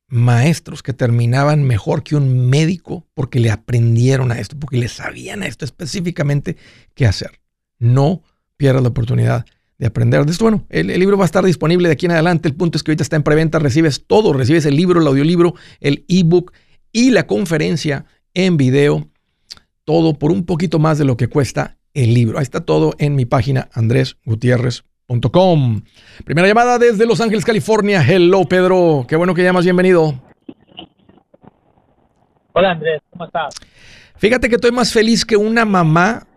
maestros 0.10 0.84
que 0.84 0.94
terminaban 0.94 1.64
mejor 1.64 2.04
que 2.04 2.16
un 2.16 2.50
médico 2.50 3.08
porque 3.14 3.40
le 3.40 3.52
aprendieron 3.52 4.32
a 4.32 4.40
esto, 4.40 4.58
porque 4.60 4.78
le 4.78 4.88
sabían 4.88 5.44
a 5.44 5.48
esto 5.48 5.66
específicamente 5.66 6.58
qué 6.96 7.06
hacer. 7.06 7.40
No 7.78 8.24
pierdas 8.58 8.84
la 8.84 8.90
oportunidad 8.90 9.46
de 9.78 9.88
aprender 9.88 10.26
de 10.26 10.32
esto. 10.32 10.44
Bueno, 10.44 10.66
el, 10.70 10.88
libro 10.88 11.18
va 11.18 11.24
a 11.24 11.26
estar 11.26 11.46
disponible 11.46 11.88
de 11.88 11.94
aquí 11.94 12.06
en 12.06 12.12
adelante. 12.12 12.50
El 12.50 12.56
punto 12.56 12.78
es 12.78 12.84
que 12.84 12.92
ahorita 12.92 13.04
está 13.04 13.16
en 13.16 13.24
preventa, 13.24 13.60
recibes 13.60 14.06
todo, 14.06 14.34
recibes 14.34 14.66
el 14.66 14.76
libro, 14.76 15.00
el 15.00 15.08
audiolibro, 15.08 15.56
el 15.80 16.06
ebook 16.08 16.52
y 16.92 17.12
la 17.12 17.28
conferencia 17.28 18.06
en 18.34 18.58
video. 18.58 19.10
Todo 19.86 20.20
por 20.20 20.32
un 20.32 20.46
poquito 20.46 20.80
más 20.80 20.98
de 20.98 21.06
lo 21.06 21.18
que 21.18 21.28
cuesta 21.28 21.78
el 21.94 22.14
libro. 22.14 22.38
Ahí 22.38 22.44
está 22.44 22.62
todo 22.62 22.94
en 23.00 23.16
mi 23.16 23.26
página 23.26 23.70
Andrés 23.74 24.18
Gutiérrez 24.26 24.84
Com. 25.18 25.82
Primera 26.24 26.48
llamada 26.48 26.78
desde 26.78 27.08
Los 27.08 27.20
Ángeles, 27.20 27.44
California. 27.44 28.06
Hello, 28.08 28.44
Pedro. 28.46 29.06
Qué 29.08 29.16
bueno 29.16 29.34
que 29.34 29.42
llamas. 29.42 29.64
Bienvenido. 29.64 30.14
Hola, 32.54 32.72
Andrés. 32.72 33.02
¿Cómo 33.10 33.26
estás? 33.26 33.56
Fíjate 34.18 34.50
que 34.50 34.56
estoy 34.56 34.72
más 34.72 34.94
feliz 34.94 35.26
que 35.26 35.36
una 35.36 35.66
mamá 35.66 36.28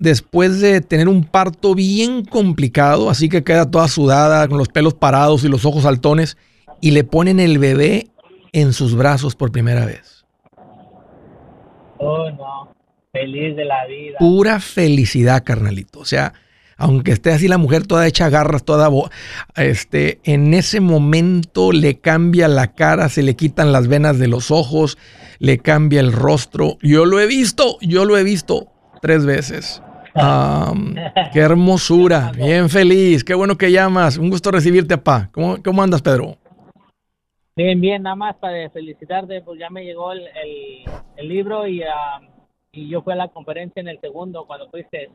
después 0.00 0.60
de 0.60 0.80
tener 0.80 1.08
un 1.08 1.22
parto 1.22 1.76
bien 1.76 2.24
complicado, 2.24 3.10
así 3.10 3.28
que 3.28 3.44
queda 3.44 3.70
toda 3.70 3.86
sudada, 3.86 4.48
con 4.48 4.58
los 4.58 4.68
pelos 4.68 4.94
parados 4.94 5.44
y 5.44 5.48
los 5.48 5.64
ojos 5.64 5.84
saltones, 5.84 6.36
y 6.80 6.90
le 6.90 7.04
ponen 7.04 7.38
el 7.38 7.58
bebé 7.58 8.08
en 8.52 8.72
sus 8.72 8.96
brazos 8.96 9.36
por 9.36 9.52
primera 9.52 9.86
vez. 9.86 10.26
Oh, 11.98 12.28
no. 12.32 12.74
Feliz 13.12 13.54
de 13.54 13.64
la 13.64 13.86
vida. 13.86 14.18
Pura 14.18 14.58
felicidad, 14.58 15.44
carnalito. 15.44 16.00
O 16.00 16.04
sea, 16.04 16.34
aunque 16.76 17.12
esté 17.12 17.30
así 17.32 17.48
la 17.48 17.58
mujer 17.58 17.86
toda 17.86 18.06
hecha 18.06 18.28
garras, 18.28 18.64
toda, 18.64 18.90
este, 19.56 20.20
en 20.24 20.52
ese 20.52 20.80
momento 20.80 21.72
le 21.72 21.98
cambia 22.00 22.48
la 22.48 22.74
cara, 22.74 23.08
se 23.08 23.22
le 23.22 23.34
quitan 23.34 23.72
las 23.72 23.88
venas 23.88 24.18
de 24.18 24.28
los 24.28 24.50
ojos, 24.50 24.98
le 25.38 25.58
cambia 25.58 26.00
el 26.00 26.12
rostro. 26.12 26.76
Yo 26.82 27.06
lo 27.06 27.18
he 27.18 27.26
visto, 27.26 27.78
yo 27.80 28.04
lo 28.04 28.18
he 28.18 28.24
visto 28.24 28.68
tres 29.00 29.24
veces. 29.24 29.82
qué 31.32 31.40
hermosura, 31.40 32.32
bien 32.32 32.70
feliz, 32.70 33.22
qué 33.22 33.34
bueno 33.34 33.56
que 33.56 33.70
llamas, 33.70 34.16
un 34.16 34.30
gusto 34.30 34.50
recibirte, 34.50 34.96
papá. 34.96 35.30
¿Cómo, 35.32 35.62
cómo 35.62 35.82
andas, 35.82 36.02
Pedro? 36.02 36.36
Bien, 37.54 37.80
bien, 37.80 38.02
nada 38.02 38.16
más 38.16 38.36
para 38.36 38.68
felicitarte, 38.68 39.40
pues 39.40 39.58
ya 39.58 39.70
me 39.70 39.82
llegó 39.82 40.12
el, 40.12 40.24
libro 41.26 41.66
y, 41.66 41.82
y 42.72 42.88
yo 42.90 43.00
fui 43.00 43.14
a 43.14 43.16
la 43.16 43.28
conferencia 43.28 43.80
en 43.80 43.88
el 43.88 43.98
segundo 44.00 44.46
cuando 44.46 44.68
fuiste 44.70 45.10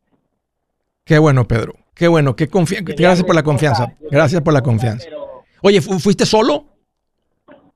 Qué 1.04 1.18
bueno, 1.18 1.48
Pedro. 1.48 1.76
Qué 1.96 2.08
bueno. 2.08 2.36
Qué 2.36 2.48
Gracias 2.48 3.24
por 3.24 3.36
la 3.36 3.44
confianza. 3.44 3.94
Gracias 4.10 4.42
por 4.42 4.54
la 4.54 4.62
confianza. 4.62 5.08
Oye, 5.62 5.82
¿fuiste 5.82 6.26
solo? 6.26 6.66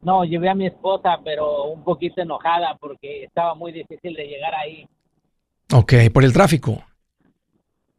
No, 0.02 0.24
llevé 0.24 0.50
a 0.50 0.56
mi 0.56 0.68
esposa, 0.68 1.20
pero 1.24 1.66
un 1.66 1.84
poquito 1.84 2.22
enojada 2.22 2.78
porque 2.80 3.24
estaba 3.24 3.56
muy 3.56 3.72
difícil 3.72 4.14
de 4.14 4.28
llegar 4.28 4.54
ahí. 4.54 4.88
Ok, 5.74 5.94
por 6.14 6.24
el 6.24 6.32
tráfico. 6.32 6.84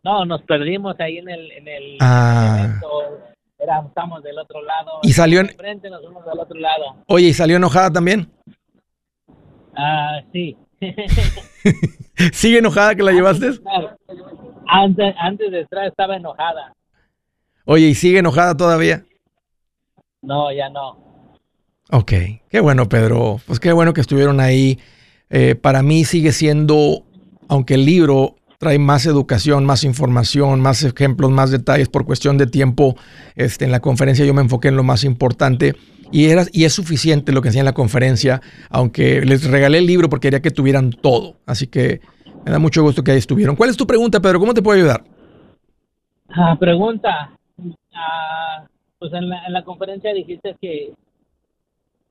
No, 0.04 0.24
nos 0.24 0.42
perdimos 0.42 0.94
ahí 1.00 1.18
en 1.18 1.28
el, 1.28 1.50
en 1.50 1.66
el 1.66 1.96
ah. 2.00 2.78
estamos 3.88 4.22
del 4.22 4.38
otro 4.38 4.62
lado. 4.62 5.00
Y 5.02 5.12
salió 5.12 5.40
en... 5.40 5.48
Frente, 5.48 5.90
nos 5.90 6.00
fuimos 6.02 6.24
del 6.24 6.38
otro 6.38 6.58
lado. 6.60 6.96
Oye, 7.08 7.26
¿y 7.26 7.34
salió 7.34 7.56
enojada 7.56 7.90
también? 7.90 8.30
Ah, 9.76 10.20
sí. 10.32 10.56
¿Sigue 12.32 12.58
enojada 12.58 12.94
que 12.94 13.02
la 13.02 13.12
llevaste? 13.12 13.50
Antes, 14.66 15.14
antes 15.18 15.50
de 15.50 15.60
entrar 15.60 15.86
estaba 15.86 16.16
enojada. 16.16 16.74
Oye, 17.64 17.88
¿y 17.88 17.94
sigue 17.94 18.18
enojada 18.18 18.56
todavía? 18.56 19.04
No, 20.22 20.52
ya 20.52 20.68
no. 20.68 20.98
Ok, 21.90 22.12
qué 22.48 22.60
bueno, 22.60 22.88
Pedro. 22.88 23.40
Pues 23.46 23.60
qué 23.60 23.72
bueno 23.72 23.92
que 23.94 24.00
estuvieron 24.00 24.40
ahí. 24.40 24.78
Eh, 25.30 25.54
para 25.54 25.82
mí 25.82 26.04
sigue 26.04 26.32
siendo, 26.32 27.04
aunque 27.48 27.74
el 27.74 27.84
libro 27.84 28.36
trae 28.58 28.78
más 28.78 29.06
educación, 29.06 29.64
más 29.64 29.84
información, 29.84 30.60
más 30.60 30.82
ejemplos, 30.82 31.30
más 31.30 31.50
detalles 31.50 31.88
por 31.88 32.04
cuestión 32.04 32.38
de 32.38 32.46
tiempo, 32.46 32.96
este, 33.34 33.64
en 33.64 33.72
la 33.72 33.80
conferencia 33.80 34.24
yo 34.24 34.34
me 34.34 34.42
enfoqué 34.42 34.68
en 34.68 34.76
lo 34.76 34.82
más 34.82 35.04
importante. 35.04 35.74
Y, 36.12 36.26
era, 36.26 36.44
y 36.52 36.64
es 36.64 36.72
suficiente 36.72 37.32
lo 37.32 37.42
que 37.42 37.48
hacía 37.48 37.60
en 37.60 37.66
la 37.66 37.72
conferencia, 37.72 38.40
aunque 38.70 39.22
les 39.22 39.48
regalé 39.50 39.78
el 39.78 39.86
libro 39.86 40.08
porque 40.08 40.26
quería 40.26 40.40
que 40.40 40.52
tuvieran 40.52 40.90
todo. 40.90 41.36
Así 41.46 41.66
que 41.66 42.00
me 42.44 42.52
da 42.52 42.58
mucho 42.60 42.82
gusto 42.82 43.02
que 43.02 43.10
ahí 43.10 43.18
estuvieron. 43.18 43.56
¿Cuál 43.56 43.70
es 43.70 43.76
tu 43.76 43.86
pregunta, 43.86 44.20
Pedro? 44.20 44.38
¿Cómo 44.38 44.54
te 44.54 44.62
puedo 44.62 44.78
ayudar? 44.78 45.02
Ah, 46.28 46.56
pregunta. 46.58 47.32
Ah, 47.92 48.66
pues 48.98 49.12
en 49.14 49.28
la, 49.28 49.44
en 49.46 49.52
la 49.52 49.64
conferencia 49.64 50.12
dijiste 50.14 50.56
que 50.60 50.92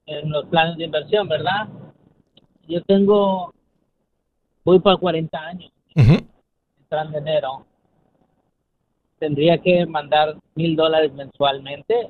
en 0.07 0.29
los 0.29 0.45
planes 0.47 0.77
de 0.77 0.85
inversión, 0.85 1.27
¿verdad? 1.27 1.67
Yo 2.67 2.81
tengo, 2.83 3.53
voy 4.63 4.79
para 4.79 4.97
40 4.97 5.37
años, 5.37 5.71
Ujú. 5.95 6.25
Entrando 6.85 7.17
enero. 7.17 7.65
Tendría 9.19 9.57
que 9.57 9.85
mandar 9.85 10.35
mil 10.55 10.75
dólares 10.75 11.11
mensualmente 11.13 12.09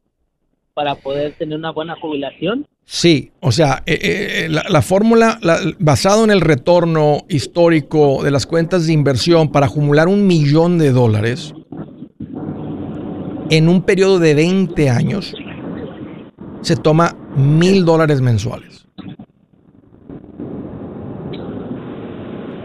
para 0.73 0.95
poder 0.95 1.33
tener 1.37 1.57
una 1.57 1.71
buena 1.71 1.95
jubilación. 1.99 2.65
Sí, 2.83 3.31
o 3.39 3.51
sea, 3.51 3.81
eh, 3.85 3.97
eh, 4.01 4.47
la, 4.49 4.65
la 4.69 4.81
fórmula 4.81 5.39
la- 5.41 5.59
basado 5.79 6.23
en 6.23 6.29
el 6.31 6.41
retorno 6.41 7.19
histórico 7.29 8.21
de 8.23 8.31
las 8.31 8.45
cuentas 8.45 8.85
de 8.85 8.93
inversión 8.93 9.51
para 9.51 9.67
acumular 9.67 10.07
un 10.07 10.27
millón 10.27 10.77
de 10.77 10.91
dólares 10.91 11.53
en 13.49 13.69
un 13.69 13.81
periodo 13.83 14.19
de 14.19 14.35
20 14.35 14.89
años 14.89 15.33
se 16.61 16.75
toma 16.75 17.15
mil 17.35 17.85
dólares 17.85 18.21
mensuales. 18.21 18.74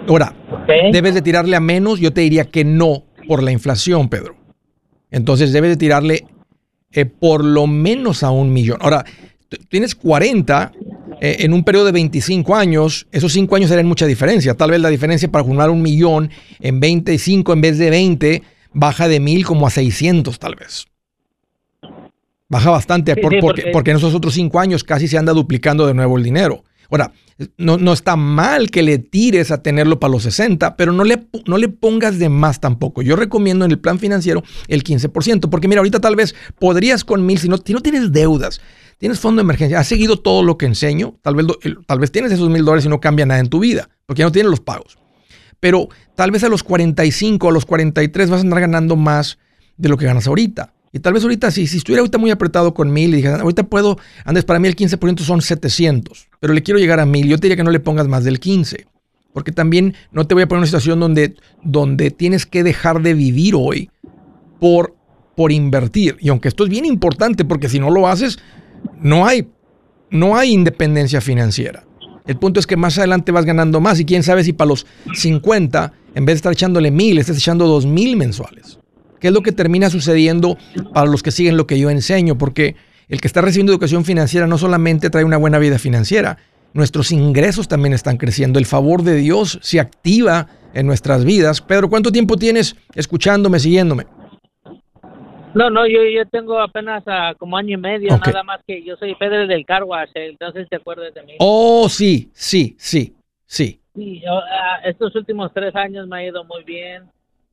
Ahora, 0.09 0.35
debes 0.93 1.15
de 1.15 1.23
tirarle 1.23 1.57
a 1.57 1.61
menos, 1.61 2.01
yo 2.01 2.13
te 2.13 2.21
diría 2.23 2.45
que 2.47 2.65
no 2.65 3.05
por 3.29 3.43
la 3.43 3.53
inflación, 3.53 4.09
Pedro. 4.09 4.37
Entonces 5.11 5.53
debes 5.53 5.71
de 5.71 5.77
tirarle 5.77 6.25
eh, 6.93 7.05
por 7.05 7.45
lo 7.45 7.67
menos 7.67 8.23
a 8.23 8.31
un 8.31 8.53
millón. 8.53 8.79
Ahora, 8.81 9.05
tienes 9.69 9.95
40 9.95 10.73
eh, 11.21 11.37
en 11.41 11.53
un 11.53 11.63
periodo 11.65 11.87
de 11.87 11.93
25 11.93 12.57
años, 12.57 13.07
esos 13.13 13.33
5 13.33 13.55
años 13.57 13.71
harán 13.71 13.87
mucha 13.87 14.07
diferencia. 14.07 14.55
Tal 14.57 14.71
vez 14.71 14.81
la 14.81 14.89
diferencia 14.89 15.31
para 15.31 15.43
acumular 15.43 15.71
un 15.71 15.83
millón 15.83 16.31
en 16.61 16.81
25 16.81 17.53
en 17.53 17.61
vez 17.61 17.79
de 17.79 17.91
20 17.91 18.43
baja 18.73 19.07
de 19.09 19.21
mil 19.21 19.45
como 19.45 19.67
a 19.67 19.71
600 19.71 20.39
tal 20.39 20.55
vez. 20.55 20.87
Baja 22.49 22.71
bastante 22.71 23.15
Sí, 23.15 23.21
por- 23.21 23.33
sí, 23.33 23.39
porque, 23.41 23.63
porque- 23.63 23.73
porque 23.73 23.91
en 23.93 23.97
esos 23.99 24.15
otros 24.15 24.35
5 24.35 24.59
años 24.59 24.83
casi 24.83 25.07
se 25.07 25.19
anda 25.19 25.33
duplicando 25.33 25.87
de 25.87 25.95
nuevo 25.95 26.17
el 26.19 26.25
dinero. 26.25 26.65
Ahora, 26.91 27.13
no, 27.57 27.77
no 27.77 27.93
está 27.93 28.17
mal 28.17 28.71
que 28.71 28.83
le 28.83 28.99
tires 28.99 29.51
a 29.51 29.63
tenerlo 29.63 30.01
para 30.01 30.13
los 30.13 30.25
60, 30.25 30.77
pero 30.77 30.93
no 30.93 31.05
le, 31.05 31.27
no 31.47 31.57
le 31.57 31.69
pongas 31.69 32.19
de 32.19 32.29
más 32.29 32.61
tampoco. 32.61 33.03
Yo 33.03 33.17
recomiendo 33.17 33.65
en 33.65 33.71
el 33.71 33.79
plan 33.79 33.99
financiero 33.99 34.43
el 34.69 34.83
15%, 34.83 35.49
porque 35.49 35.69
mira, 35.69 35.81
ahorita 35.81 36.01
tal 36.01 36.17
vez 36.17 36.35
podrías 36.59 37.05
con 37.05 37.25
mil, 37.25 37.39
si 37.39 37.49
no, 37.49 37.57
si 37.65 37.73
no 37.73 37.81
tienes 37.81 38.13
deudas, 38.13 38.61
tienes 38.99 39.21
fondo 39.21 39.41
de 39.41 39.45
emergencia, 39.45 39.79
has 39.79 39.87
seguido 39.87 40.19
todo 40.19 40.43
lo 40.43 40.59
que 40.59 40.67
enseño, 40.67 41.19
tal 41.23 41.37
vez, 41.37 41.47
tal 41.87 42.01
vez 42.01 42.11
tienes 42.13 42.33
esos 42.33 42.51
mil 42.51 42.65
dólares 42.65 42.85
y 42.85 42.89
no 42.89 43.01
cambia 43.01 43.25
nada 43.25 43.41
en 43.41 43.49
tu 43.49 43.61
vida, 43.61 43.89
porque 44.07 44.21
ya 44.21 44.27
no 44.27 44.33
tienes 44.33 44.51
los 44.51 44.61
pagos. 44.61 44.99
Pero 45.61 45.89
tal 46.15 46.31
vez 46.31 46.43
a 46.45 46.49
los 46.49 46.63
45, 46.63 47.49
a 47.49 47.53
los 47.53 47.67
43 47.67 48.31
vas 48.31 48.41
a 48.41 48.43
andar 48.43 48.61
ganando 48.61 48.97
más 48.97 49.39
de 49.77 49.89
lo 49.89 49.97
que 49.97 50.07
ganas 50.07 50.27
ahorita. 50.27 50.73
Y 50.93 50.99
tal 50.99 51.13
vez 51.13 51.23
ahorita, 51.23 51.51
si, 51.51 51.67
si 51.67 51.77
estuviera 51.77 52.01
ahorita 52.01 52.19
muy 52.19 52.31
apretado 52.31 52.75
con 52.75 52.93
mil 52.93 53.13
y 53.13 53.17
dijeras, 53.17 53.41
ahorita 53.41 53.65
puedo, 53.65 53.99
antes 54.25 54.45
para 54.45 54.59
mí 54.59 54.67
el 54.67 54.75
15% 54.75 55.21
son 55.21 55.41
700, 55.41 56.29
pero 56.41 56.53
le 56.53 56.63
quiero 56.63 56.81
llegar 56.81 56.99
a 56.99 57.07
mil, 57.07 57.29
yo 57.29 57.39
te 57.39 57.43
diría 57.43 57.57
que 57.57 57.63
no 57.63 57.71
le 57.71 57.79
pongas 57.79 58.09
más 58.09 58.25
del 58.25 58.41
15, 58.41 58.87
porque 59.33 59.53
también 59.53 59.95
no 60.11 60.27
te 60.27 60.35
voy 60.35 60.43
a 60.43 60.49
poner 60.49 60.59
en 60.59 60.63
una 60.63 60.67
situación 60.67 60.99
donde, 60.99 61.37
donde 61.63 62.11
tienes 62.11 62.45
que 62.45 62.65
dejar 62.65 63.03
de 63.03 63.15
vivir 63.15 63.55
hoy 63.55 63.89
por, 64.59 64.97
por 65.37 65.53
invertir. 65.53 66.17
Y 66.21 66.29
aunque 66.29 66.49
esto 66.49 66.65
es 66.65 66.71
bien 66.71 66.85
importante, 66.85 67.45
porque 67.45 67.69
si 67.69 67.79
no 67.79 67.91
lo 67.91 68.09
haces, 68.09 68.41
no 69.01 69.27
hay, 69.27 69.49
no 70.11 70.37
hay 70.37 70.53
independencia 70.53 71.21
financiera. 71.21 71.85
El 72.27 72.37
punto 72.37 72.59
es 72.59 72.67
que 72.67 72.77
más 72.77 72.99
adelante 72.99 73.31
vas 73.31 73.45
ganando 73.45 73.81
más 73.81 74.01
y 74.01 74.05
quién 74.05 74.25
sabe 74.25 74.43
si 74.43 74.53
para 74.53 74.69
los 74.69 74.87
50, 75.15 75.93
en 76.17 76.25
vez 76.25 76.35
de 76.35 76.37
estar 76.37 76.53
echándole 76.53 76.91
mil, 76.91 77.19
estás 77.19 77.37
echando 77.37 77.69
dos 77.69 77.87
mil 77.87 78.17
mensuales. 78.17 78.80
¿Qué 79.21 79.29
es 79.29 79.33
lo 79.35 79.43
que 79.43 79.53
termina 79.53 79.91
sucediendo 79.91 80.57
para 80.93 81.11
los 81.11 81.23
que 81.23 81.31
siguen 81.31 81.57
lo 81.57 81.67
que 81.67 81.79
yo 81.79 81.91
enseño? 81.91 82.37
Porque 82.39 82.75
el 83.09 83.21
que 83.21 83.27
está 83.27 83.41
recibiendo 83.41 83.73
educación 83.73 84.05
financiera 84.05 84.47
no 84.47 84.57
solamente 84.57 85.11
trae 85.11 85.25
una 85.25 85.37
buena 85.37 85.59
vida 85.59 85.79
financiera, 85.79 86.39
nuestros 86.73 87.13
ingresos 87.13 87.69
también 87.69 87.93
están 87.93 88.17
creciendo. 88.17 88.59
El 88.59 88.67
favor 88.67 89.03
de 89.03 89.17
Dios 89.17 89.59
se 89.63 89.81
activa 89.81 90.47
en 90.73 90.87
nuestras 90.87 91.25
vidas. 91.25 91.61
Pedro, 91.61 91.91
¿cuánto 91.91 92.13
tiempo 92.13 92.37
tienes 92.37 92.77
escuchándome, 92.95 93.59
siguiéndome? 93.59 94.07
No, 95.53 95.69
no, 95.69 95.87
yo, 95.87 96.05
yo 96.05 96.25
tengo 96.27 96.61
apenas 96.61 97.03
ah, 97.07 97.35
como 97.37 97.57
año 97.57 97.77
y 97.77 97.81
medio, 97.81 98.17
nada 98.25 98.45
más 98.45 98.61
que 98.65 98.85
yo 98.85 98.97
soy 98.97 99.17
Pedro 99.17 99.49
del 99.49 99.67
Car 99.67 99.83
Wash, 99.83 100.11
eh, 100.15 100.29
entonces 100.29 100.69
te 100.69 100.77
acuerdas 100.77 101.13
de 101.13 101.23
mí. 101.25 101.33
Oh, 101.41 101.89
sí, 101.89 102.31
sí, 102.33 102.77
sí, 102.79 103.17
sí. 103.47 103.81
Sí, 103.97 104.21
yo, 104.25 104.33
ah, 104.33 104.79
estos 104.85 105.15
últimos 105.17 105.53
tres 105.53 105.75
años 105.75 106.07
me 106.07 106.19
ha 106.19 106.25
ido 106.25 106.45
muy 106.45 106.63
bien. 106.63 107.11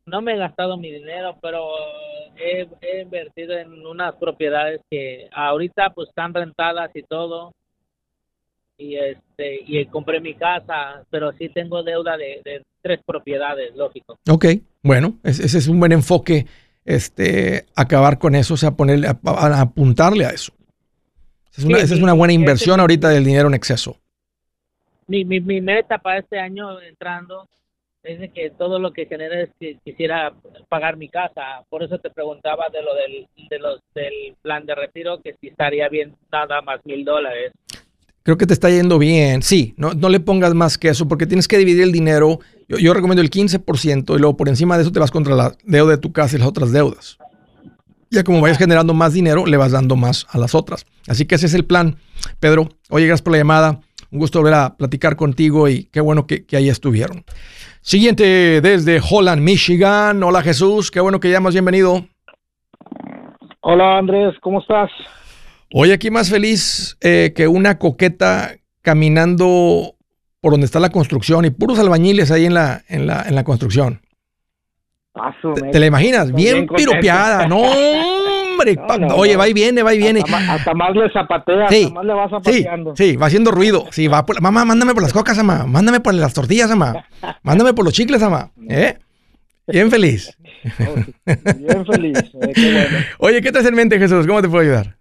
No 0.07 0.21
me 0.21 0.33
he 0.33 0.37
gastado 0.37 0.77
mi 0.77 0.89
dinero, 0.91 1.37
pero 1.41 1.67
he, 2.37 2.65
he 2.81 3.01
invertido 3.01 3.57
en 3.57 3.85
unas 3.85 4.15
propiedades 4.15 4.79
que 4.89 5.27
ahorita 5.33 5.91
pues 5.93 6.07
están 6.09 6.33
rentadas 6.33 6.89
y 6.95 7.03
todo. 7.03 7.51
Y 8.77 8.95
este 8.95 9.59
y 9.65 9.85
compré 9.87 10.21
mi 10.21 10.33
casa, 10.35 11.03
pero 11.09 11.31
sí 11.33 11.49
tengo 11.49 11.83
deuda 11.83 12.15
de, 12.15 12.41
de 12.45 12.63
tres 12.81 13.01
propiedades, 13.05 13.75
lógico. 13.75 14.17
Ok, 14.29 14.45
bueno, 14.81 15.17
ese, 15.23 15.45
es 15.45 15.67
un 15.67 15.79
buen 15.79 15.91
enfoque, 15.91 16.45
este, 16.85 17.65
acabar 17.75 18.17
con 18.17 18.33
eso, 18.35 18.53
o 18.53 18.57
sea, 18.57 18.71
ponerle, 18.71 19.07
a- 19.07 19.19
a- 19.25 19.61
apuntarle 19.61 20.25
a 20.25 20.29
eso. 20.29 20.53
Esa 21.51 21.61
es 21.61 21.65
una, 21.65 21.77
Sí, 21.79 21.83
esa 21.85 21.95
es 21.95 22.01
una 22.01 22.13
buena 22.13 22.33
inversión 22.33 22.79
ahorita 22.79 23.09
del 23.09 23.25
dinero 23.25 23.47
en 23.49 23.55
exceso. 23.55 23.97
Mi, 25.07 25.25
mi, 25.25 25.41
mi 25.41 25.59
meta 25.59 25.97
para 25.97 26.19
este 26.19 26.39
año 26.39 26.79
entrando 26.79 27.47
de 28.15 28.29
que 28.29 28.49
todo 28.51 28.79
lo 28.79 28.93
que 28.93 29.05
genere 29.05 29.43
es 29.43 29.49
que 29.59 29.77
quisiera 29.83 30.33
pagar 30.69 30.97
mi 30.97 31.09
casa. 31.09 31.63
Por 31.69 31.83
eso 31.83 31.99
te 31.99 32.09
preguntaba 32.09 32.65
de 32.71 32.81
lo 32.81 32.95
del, 32.95 33.27
de 33.49 33.59
los, 33.59 33.81
del 33.93 34.35
plan 34.41 34.65
de 34.65 34.75
retiro, 34.75 35.21
que 35.21 35.35
si 35.41 35.47
estaría 35.47 35.89
bien 35.89 36.15
nada 36.31 36.61
más 36.61 36.79
mil 36.85 37.03
dólares. 37.03 37.51
Creo 38.23 38.37
que 38.37 38.45
te 38.45 38.53
está 38.53 38.69
yendo 38.69 38.97
bien. 38.99 39.41
Sí, 39.41 39.73
no, 39.77 39.93
no 39.93 40.09
le 40.09 40.19
pongas 40.19 40.53
más 40.53 40.77
que 40.77 40.89
eso 40.89 41.07
porque 41.07 41.25
tienes 41.25 41.47
que 41.47 41.57
dividir 41.57 41.83
el 41.83 41.91
dinero. 41.91 42.39
Yo, 42.67 42.77
yo 42.77 42.93
recomiendo 42.93 43.21
el 43.21 43.29
15% 43.29 44.15
y 44.15 44.19
luego 44.19 44.37
por 44.37 44.49
encima 44.49 44.77
de 44.77 44.83
eso 44.83 44.91
te 44.91 44.99
vas 44.99 45.11
contra 45.11 45.35
la 45.35 45.55
deuda 45.63 45.91
de 45.91 45.97
tu 45.97 46.11
casa 46.11 46.35
y 46.35 46.39
las 46.39 46.47
otras 46.47 46.71
deudas. 46.71 47.17
Ya 48.09 48.23
como 48.23 48.39
vayas 48.39 48.57
generando 48.57 48.93
más 48.93 49.13
dinero, 49.13 49.45
le 49.45 49.57
vas 49.57 49.71
dando 49.73 49.97
más 49.97 50.25
a 50.29 50.37
las 50.37 50.55
otras. 50.55 50.85
Así 51.07 51.25
que 51.25 51.35
ese 51.35 51.47
es 51.47 51.53
el 51.53 51.65
plan. 51.65 51.97
Pedro, 52.39 52.69
oye, 52.89 53.05
gracias 53.05 53.21
por 53.21 53.33
la 53.33 53.39
llamada. 53.39 53.81
Un 54.11 54.19
gusto 54.19 54.39
volver 54.39 54.53
a 54.53 54.77
platicar 54.77 55.15
contigo 55.15 55.67
y 55.67 55.85
qué 55.85 55.99
bueno 56.01 56.27
que, 56.27 56.45
que 56.45 56.57
ahí 56.57 56.69
estuvieron. 56.69 57.25
Siguiente 57.81 58.61
desde 58.61 58.99
Holland, 58.99 59.41
Michigan. 59.41 60.23
Hola 60.23 60.41
Jesús, 60.41 60.91
qué 60.91 60.99
bueno 60.99 61.19
que 61.19 61.29
llamas, 61.29 61.53
bienvenido. 61.53 62.05
Hola 63.61 63.97
Andrés, 63.97 64.35
¿cómo 64.41 64.61
estás? 64.61 64.89
Hoy 65.73 65.91
aquí 65.91 66.09
más 66.09 66.29
feliz 66.29 66.97
eh, 67.01 67.33
que 67.35 67.47
una 67.47 67.77
coqueta 67.77 68.51
caminando 68.81 69.95
por 70.39 70.51
donde 70.51 70.65
está 70.65 70.79
la 70.79 70.89
construcción 70.89 71.43
y 71.43 71.49
puros 71.49 71.77
albañiles 71.77 72.31
ahí 72.31 72.45
en 72.45 72.53
la, 72.53 72.83
en 72.87 73.05
la, 73.05 73.23
en 73.27 73.35
la 73.35 73.43
construcción. 73.43 74.01
¿Te, 75.71 75.79
la 75.79 75.85
imaginas? 75.85 76.31
Bien 76.31 76.55
bien 76.55 76.67
piropeada. 76.67 77.47
No, 77.47 77.63
hombre. 78.59 78.75
No, 78.75 78.87
pa- 78.87 78.97
no, 78.97 79.15
Oye, 79.15 79.35
va 79.37 79.47
y 79.47 79.53
viene, 79.53 79.83
va 79.83 79.93
y 79.93 79.97
viene. 79.97 80.21
Hasta, 80.49 80.73
más 80.73 80.95
le 80.95 81.09
zapatea, 81.11 81.67
Sí, 81.69 81.83
hasta 81.83 81.93
más 81.93 82.05
le 82.05 82.13
Sí, 82.13 82.19
zapateando. 82.63 82.95
sí, 82.95 83.15
va 83.15 83.27
haciendo 83.27 83.51
ruido. 83.51 83.85
Sí, 83.91 84.07
va 84.07 84.25
por- 84.25 84.41
mamá, 84.41 84.65
mándame 84.65 84.93
por 84.93 85.03
las 85.03 85.13
cocas, 85.13 85.37
mamá. 85.37 85.65
Mándame 85.65 85.99
por 85.99 86.13
las 86.13 86.33
tortillas, 86.33 86.69
mamá. 86.69 87.05
Mándame 87.43 87.73
por 87.73 87.85
los 87.85 87.93
chicles, 87.93 88.21
mamá. 88.21 88.51
¿Eh? 88.69 88.97
Bien 89.67 89.91
feliz. 89.91 90.37
Bien 91.25 91.85
feliz. 91.85 92.17
eh, 92.41 92.51
qué 92.55 92.71
bueno. 92.73 92.97
Oye, 93.19 93.41
¿qué 93.41 93.51
te 93.51 93.59
hace 93.59 93.69
en 93.69 93.75
mente, 93.75 93.99
Jesús? 93.99 94.25
¿Cómo 94.25 94.41
te 94.41 94.49
puedo 94.49 94.63
ayudar? 94.63 94.95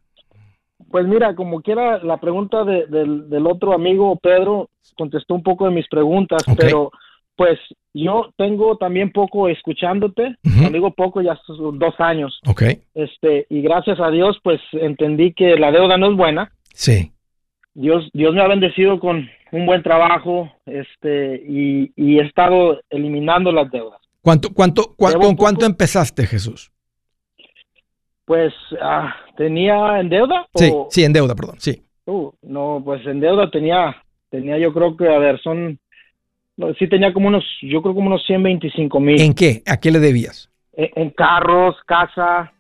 Pues 0.91 1.07
mira, 1.07 1.35
como 1.35 1.61
quiera, 1.63 1.99
la 2.03 2.17
pregunta 2.19 2.65
de- 2.65 2.87
del, 2.87 3.29
del 3.29 3.47
otro 3.47 3.75
amigo 3.75 4.17
Pedro 4.23 4.71
contestó 4.97 5.35
un 5.35 5.43
poco 5.43 5.67
de 5.67 5.73
mis 5.73 5.89
preguntas, 5.89 6.43
pero 6.57 6.91
pues 7.37 7.59
yo 7.95 8.33
tengo 8.37 8.77
también 8.77 9.13
poco 9.13 9.49
escuchándote, 9.49 10.23
Ujú. 10.45 10.57
cuando 10.59 10.71
digo 10.73 10.91
poco 10.93 11.21
ya 11.23 11.39
son 11.47 11.79
dos 11.79 11.95
años, 11.99 12.41
Ok. 12.47 12.63
este, 12.95 13.47
y 13.51 13.61
gracias 13.63 14.01
a 14.01 14.11
Dios 14.11 14.39
pues 14.43 14.61
entendí 14.73 15.33
que 15.33 15.57
la 15.57 15.71
deuda 15.71 15.97
no 15.97 16.11
es 16.11 16.17
buena, 16.17 16.53
Sí. 16.75 17.13
Dios, 17.75 18.09
Dios 18.15 18.35
me 18.35 18.41
ha 18.43 18.49
bendecido 18.49 18.99
con 18.99 19.29
un 19.53 19.67
buen 19.67 19.83
trabajo, 19.83 20.51
este, 20.67 21.43
y, 21.47 21.93
y 21.95 22.19
he 22.19 22.23
estado 22.23 22.81
eliminando 22.91 23.53
las 23.53 23.71
deudas. 23.71 24.01
¿Cuánto, 24.23 24.49
cuánto, 24.53 24.83
cua- 24.97 25.13
¿Con 25.13 25.21
poco- 25.21 25.37
cuánto 25.37 25.67
empezaste, 25.67 26.27
Jesús? 26.27 26.73
Pues 28.25 28.53
ah, 28.81 29.15
tenía 29.37 30.01
en 30.01 30.09
deuda 30.09 30.47
Sí, 30.55 30.71
o 30.73 30.89
sí, 30.91 31.05
en 31.05 31.13
deuda, 31.13 31.35
perdón. 31.35 31.57
Sí. 31.59 31.83
Uh, 32.07 32.31
no, 32.43 32.83
pues 32.85 33.07
en 33.07 33.21
deuda 33.21 33.51
tenía, 33.51 33.97
tenía 34.31 34.59
yo 34.59 34.73
creo 34.73 34.97
que, 34.97 35.09
a 35.09 35.19
ver, 35.19 35.41
son, 35.41 35.79
no, 36.57 36.73
sí 36.75 36.89
tenía 36.89 37.13
como 37.13 37.29
unos, 37.29 37.45
yo 37.63 37.83
creo 37.83 37.95
como 37.95 38.07
unos 38.09 38.25
125 38.27 39.01
mil. 39.01 39.21
¿En 39.21 39.35
qué? 39.35 39.63
¿A 39.67 39.79
qué 39.79 39.91
le 39.91 39.99
debías? 40.01 40.51
En, 40.73 40.91
en 40.95 41.11
carros, 41.11 41.77
casa. 41.87 42.53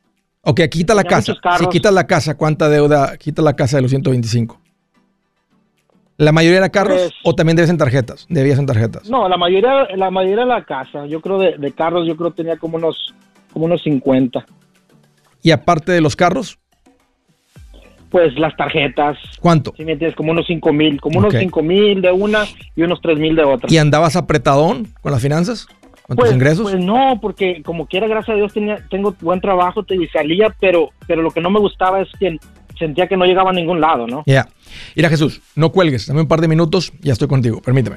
Ok, 0.42 0.61
quita 0.70 0.94
la 0.94 1.04
casa. 1.04 1.35
Si 1.59 1.66
quita 1.68 1.90
la 1.90 2.06
casa, 2.06 2.37
¿cuánta 2.37 2.68
deuda? 2.68 3.16
Quita 3.16 3.42
la 3.42 3.54
casa 3.56 3.76
de 3.78 3.82
los 3.82 3.90
125. 3.90 4.61
¿La 6.18 6.32
mayoría 6.32 6.59
era 6.59 6.68
carros 6.70 6.96
Pues- 6.98 7.14
o 7.24 7.35
también 7.35 7.56
debes 7.56 7.68
en 7.70 7.76
tarjetas? 7.78 8.26
Debías 8.30 8.59
en 8.59 8.66
tarjetas. 8.66 9.11
No, 9.11 9.28
la 9.28 9.37
mayoría, 9.37 9.87
la 9.96 10.11
mayoría 10.11 10.44
de 10.44 10.50
la 10.50 10.64
casa. 10.64 11.04
Yo 11.06 11.20
creo 11.20 11.38
de, 11.38 11.59
de 11.59 11.72
carros, 11.72 12.06
yo 12.06 12.16
creo 12.16 12.30
tenía 12.30 12.56
como 12.56 12.76
unos, 12.78 13.14
como 13.52 13.66
unos 13.66 13.82
50. 13.82 14.46
Y 15.42 15.50
aparte 15.50 15.92
de 15.92 16.00
los 16.00 16.16
carros, 16.16 16.59
Pues 18.10 18.38
las 18.38 18.56
tarjetas, 18.56 19.18
¿cuánto? 19.40 19.74
si 19.76 19.84
me 19.84 19.92
entiendes, 19.92 20.16
como 20.16 20.30
unos 20.30 20.46
5 20.46 20.72
mil, 20.72 21.00
como 21.00 21.18
unos 21.18 21.34
5 21.36 21.62
mil 21.62 22.00
de 22.00 22.12
una 22.12 22.44
y 22.76 22.82
unos 22.82 23.00
3 23.02 23.18
mil 23.18 23.34
de 23.34 23.42
otra. 23.44 23.68
¿Y 23.72 23.78
andabas 23.78 24.14
apretadón 24.16 24.88
con 25.00 25.12
las 25.12 25.20
finanzas? 25.20 25.66
¿Con 26.06 26.16
Pues, 26.16 26.28
tus 26.28 26.34
ingresos? 26.36 26.70
pues 26.70 26.82
no, 26.84 27.18
porque 27.20 27.62
como 27.64 27.86
quiera, 27.86 28.06
gracias 28.06 28.34
a 28.34 28.36
Dios, 28.38 28.52
tenía, 28.52 28.78
tengo 28.90 29.14
buen 29.20 29.40
trabajo 29.40 29.82
te- 29.82 29.96
y 29.96 30.06
salía, 30.06 30.54
pero, 30.60 30.90
pero 31.08 31.20
lo 31.20 31.32
que 31.32 31.40
no 31.40 31.50
me 31.50 31.58
gustaba 31.58 32.00
es 32.00 32.08
que 32.20 32.38
sentía 32.78 33.08
que 33.08 33.16
no 33.16 33.24
llegaba 33.24 33.50
a 33.50 33.52
ningún 33.54 33.80
lado, 33.80 34.06
¿no? 34.06 34.22
Ya. 34.26 34.46
Mira, 34.94 35.08
Jesús, 35.08 35.40
no 35.56 35.72
cuelgues. 35.72 36.06
Dame 36.06 36.20
un 36.20 36.28
par 36.28 36.40
de 36.40 36.46
minutos. 36.48 36.92
Ya 37.00 37.12
estoy 37.12 37.26
contigo. 37.26 37.60
Permíteme. 37.60 37.96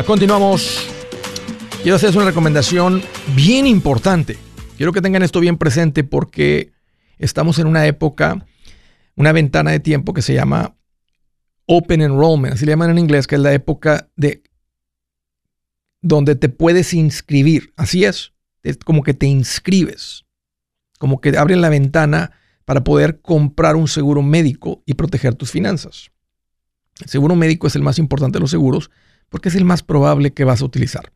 Continuamos. 0.00 0.88
Quiero 1.82 1.96
hacerles 1.96 2.16
una 2.16 2.24
recomendación 2.24 3.02
bien 3.36 3.66
importante. 3.66 4.38
Quiero 4.78 4.90
que 4.90 5.02
tengan 5.02 5.22
esto 5.22 5.38
bien 5.38 5.58
presente 5.58 6.02
porque 6.02 6.72
estamos 7.18 7.58
en 7.58 7.66
una 7.66 7.86
época, 7.86 8.46
una 9.16 9.32
ventana 9.32 9.70
de 9.70 9.80
tiempo 9.80 10.14
que 10.14 10.22
se 10.22 10.32
llama 10.32 10.76
Open 11.66 12.00
Enrollment, 12.00 12.54
así 12.54 12.64
le 12.64 12.72
llaman 12.72 12.90
en 12.90 12.98
inglés, 12.98 13.26
que 13.26 13.34
es 13.34 13.42
la 13.42 13.52
época 13.52 14.08
de 14.16 14.42
donde 16.00 16.36
te 16.36 16.48
puedes 16.48 16.94
inscribir. 16.94 17.74
Así 17.76 18.04
es, 18.04 18.32
es 18.62 18.78
como 18.78 19.02
que 19.02 19.12
te 19.12 19.26
inscribes, 19.26 20.24
como 20.98 21.20
que 21.20 21.36
abren 21.36 21.60
la 21.60 21.68
ventana 21.68 22.32
para 22.64 22.82
poder 22.82 23.20
comprar 23.20 23.76
un 23.76 23.88
seguro 23.88 24.22
médico 24.22 24.82
y 24.86 24.94
proteger 24.94 25.34
tus 25.34 25.50
finanzas. 25.50 26.10
El 27.00 27.10
seguro 27.10 27.36
médico 27.36 27.66
es 27.66 27.76
el 27.76 27.82
más 27.82 27.98
importante 27.98 28.38
de 28.38 28.40
los 28.40 28.50
seguros 28.50 28.90
porque 29.32 29.48
es 29.48 29.54
el 29.54 29.64
más 29.64 29.82
probable 29.82 30.34
que 30.34 30.44
vas 30.44 30.60
a 30.60 30.66
utilizar. 30.66 31.10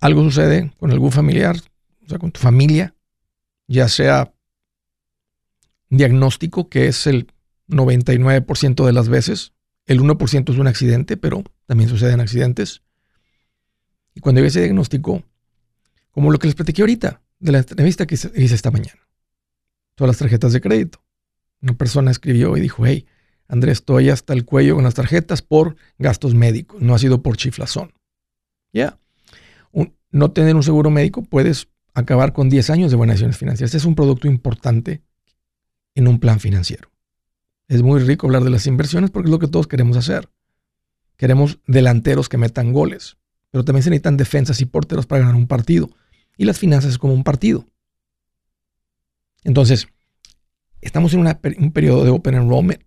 Algo 0.00 0.24
sucede 0.24 0.72
con 0.78 0.90
algún 0.90 1.12
familiar, 1.12 1.56
o 2.04 2.08
sea, 2.08 2.18
con 2.18 2.32
tu 2.32 2.40
familia, 2.40 2.96
ya 3.68 3.88
sea 3.88 4.34
diagnóstico, 5.90 6.68
que 6.68 6.88
es 6.88 7.06
el 7.06 7.32
99% 7.68 8.84
de 8.84 8.92
las 8.92 9.08
veces, 9.08 9.52
el 9.86 10.00
1% 10.00 10.52
es 10.52 10.58
un 10.58 10.66
accidente, 10.66 11.16
pero 11.16 11.44
también 11.66 11.88
suceden 11.88 12.18
accidentes. 12.18 12.82
Y 14.16 14.20
cuando 14.20 14.40
hay 14.40 14.48
ese 14.48 14.58
diagnóstico, 14.58 15.22
como 16.10 16.32
lo 16.32 16.38
que 16.40 16.48
les 16.48 16.56
platiqué 16.56 16.82
ahorita, 16.82 17.22
de 17.38 17.52
la 17.52 17.58
entrevista 17.58 18.08
que 18.08 18.16
hice 18.16 18.54
esta 18.56 18.72
mañana, 18.72 19.08
todas 19.94 20.08
las 20.08 20.18
tarjetas 20.18 20.52
de 20.52 20.60
crédito. 20.60 21.00
Una 21.62 21.74
persona 21.74 22.10
escribió 22.10 22.56
y 22.56 22.60
dijo, 22.60 22.84
hey, 22.84 23.06
Andrés, 23.50 23.78
estoy 23.78 24.08
hasta 24.10 24.32
el 24.32 24.44
cuello 24.44 24.76
con 24.76 24.84
las 24.84 24.94
tarjetas 24.94 25.42
por 25.42 25.76
gastos 25.98 26.34
médicos, 26.34 26.80
no 26.80 26.94
ha 26.94 26.98
sido 26.98 27.20
por 27.22 27.36
chiflazón. 27.36 27.92
Ya. 28.72 28.98
Un- 29.72 29.94
No 30.12 30.30
tener 30.32 30.56
un 30.56 30.62
seguro 30.62 30.90
médico 30.90 31.22
puedes 31.22 31.68
acabar 31.94 32.32
con 32.32 32.48
10 32.48 32.70
años 32.70 32.90
de 32.90 32.96
buenas 32.96 33.14
decisiones 33.14 33.38
financieras. 33.38 33.74
Es 33.74 33.84
un 33.84 33.94
producto 33.94 34.26
importante 34.28 35.02
en 35.94 36.06
un 36.08 36.18
plan 36.20 36.38
financiero. 36.40 36.90
Es 37.68 37.82
muy 37.82 38.00
rico 38.00 38.26
hablar 38.26 38.42
de 38.44 38.50
las 38.50 38.66
inversiones 38.66 39.10
porque 39.10 39.26
es 39.28 39.30
lo 39.30 39.38
que 39.38 39.46
todos 39.48 39.66
queremos 39.68 39.96
hacer. 39.96 40.28
Queremos 41.16 41.58
delanteros 41.66 42.28
que 42.28 42.38
metan 42.38 42.72
goles, 42.72 43.18
pero 43.50 43.64
también 43.64 43.82
se 43.84 43.90
necesitan 43.90 44.16
defensas 44.16 44.60
y 44.60 44.64
porteros 44.64 45.06
para 45.06 45.20
ganar 45.20 45.34
un 45.36 45.46
partido. 45.46 45.90
Y 46.36 46.44
las 46.44 46.58
finanzas 46.58 46.92
es 46.92 46.98
como 46.98 47.12
un 47.14 47.22
partido. 47.24 47.66
Entonces, 49.44 49.86
estamos 50.80 51.14
en 51.14 51.20
un 51.20 51.72
periodo 51.72 52.04
de 52.04 52.10
open 52.10 52.34
enrollment. 52.34 52.82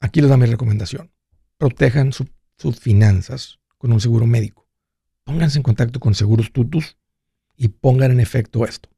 Aquí 0.00 0.20
les 0.20 0.30
da 0.30 0.36
mi 0.36 0.46
recomendación. 0.46 1.10
Protejan 1.56 2.12
su- 2.12 2.28
sus 2.56 2.78
finanzas 2.80 3.58
con 3.78 3.92
un 3.92 4.00
seguro 4.00 4.26
médico. 4.26 4.68
Pónganse 5.24 5.58
en 5.58 5.62
contacto 5.62 6.00
con 6.00 6.14
Seguros 6.14 6.52
Tutus 6.52 6.96
y 7.56 7.68
pongan 7.68 8.12
en 8.12 8.20
efecto 8.20 8.64
esto. 8.64 8.88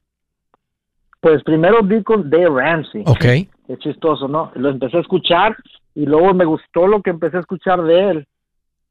Pues 1.20 1.42
primero 1.42 1.82
vi 1.82 2.00
con 2.04 2.30
Dave 2.30 2.48
Ramsey. 2.48 3.02
Ok. 3.06 3.24
Es 3.24 3.78
chistoso, 3.80 4.28
¿no? 4.28 4.52
Lo 4.54 4.70
empecé 4.70 4.98
a 4.98 5.00
escuchar 5.00 5.56
y 5.96 6.06
luego 6.06 6.32
me 6.32 6.44
gustó 6.44 6.86
lo 6.86 7.02
que 7.02 7.10
empecé 7.10 7.38
a 7.38 7.40
escuchar 7.40 7.82
de 7.82 8.10
él. 8.10 8.26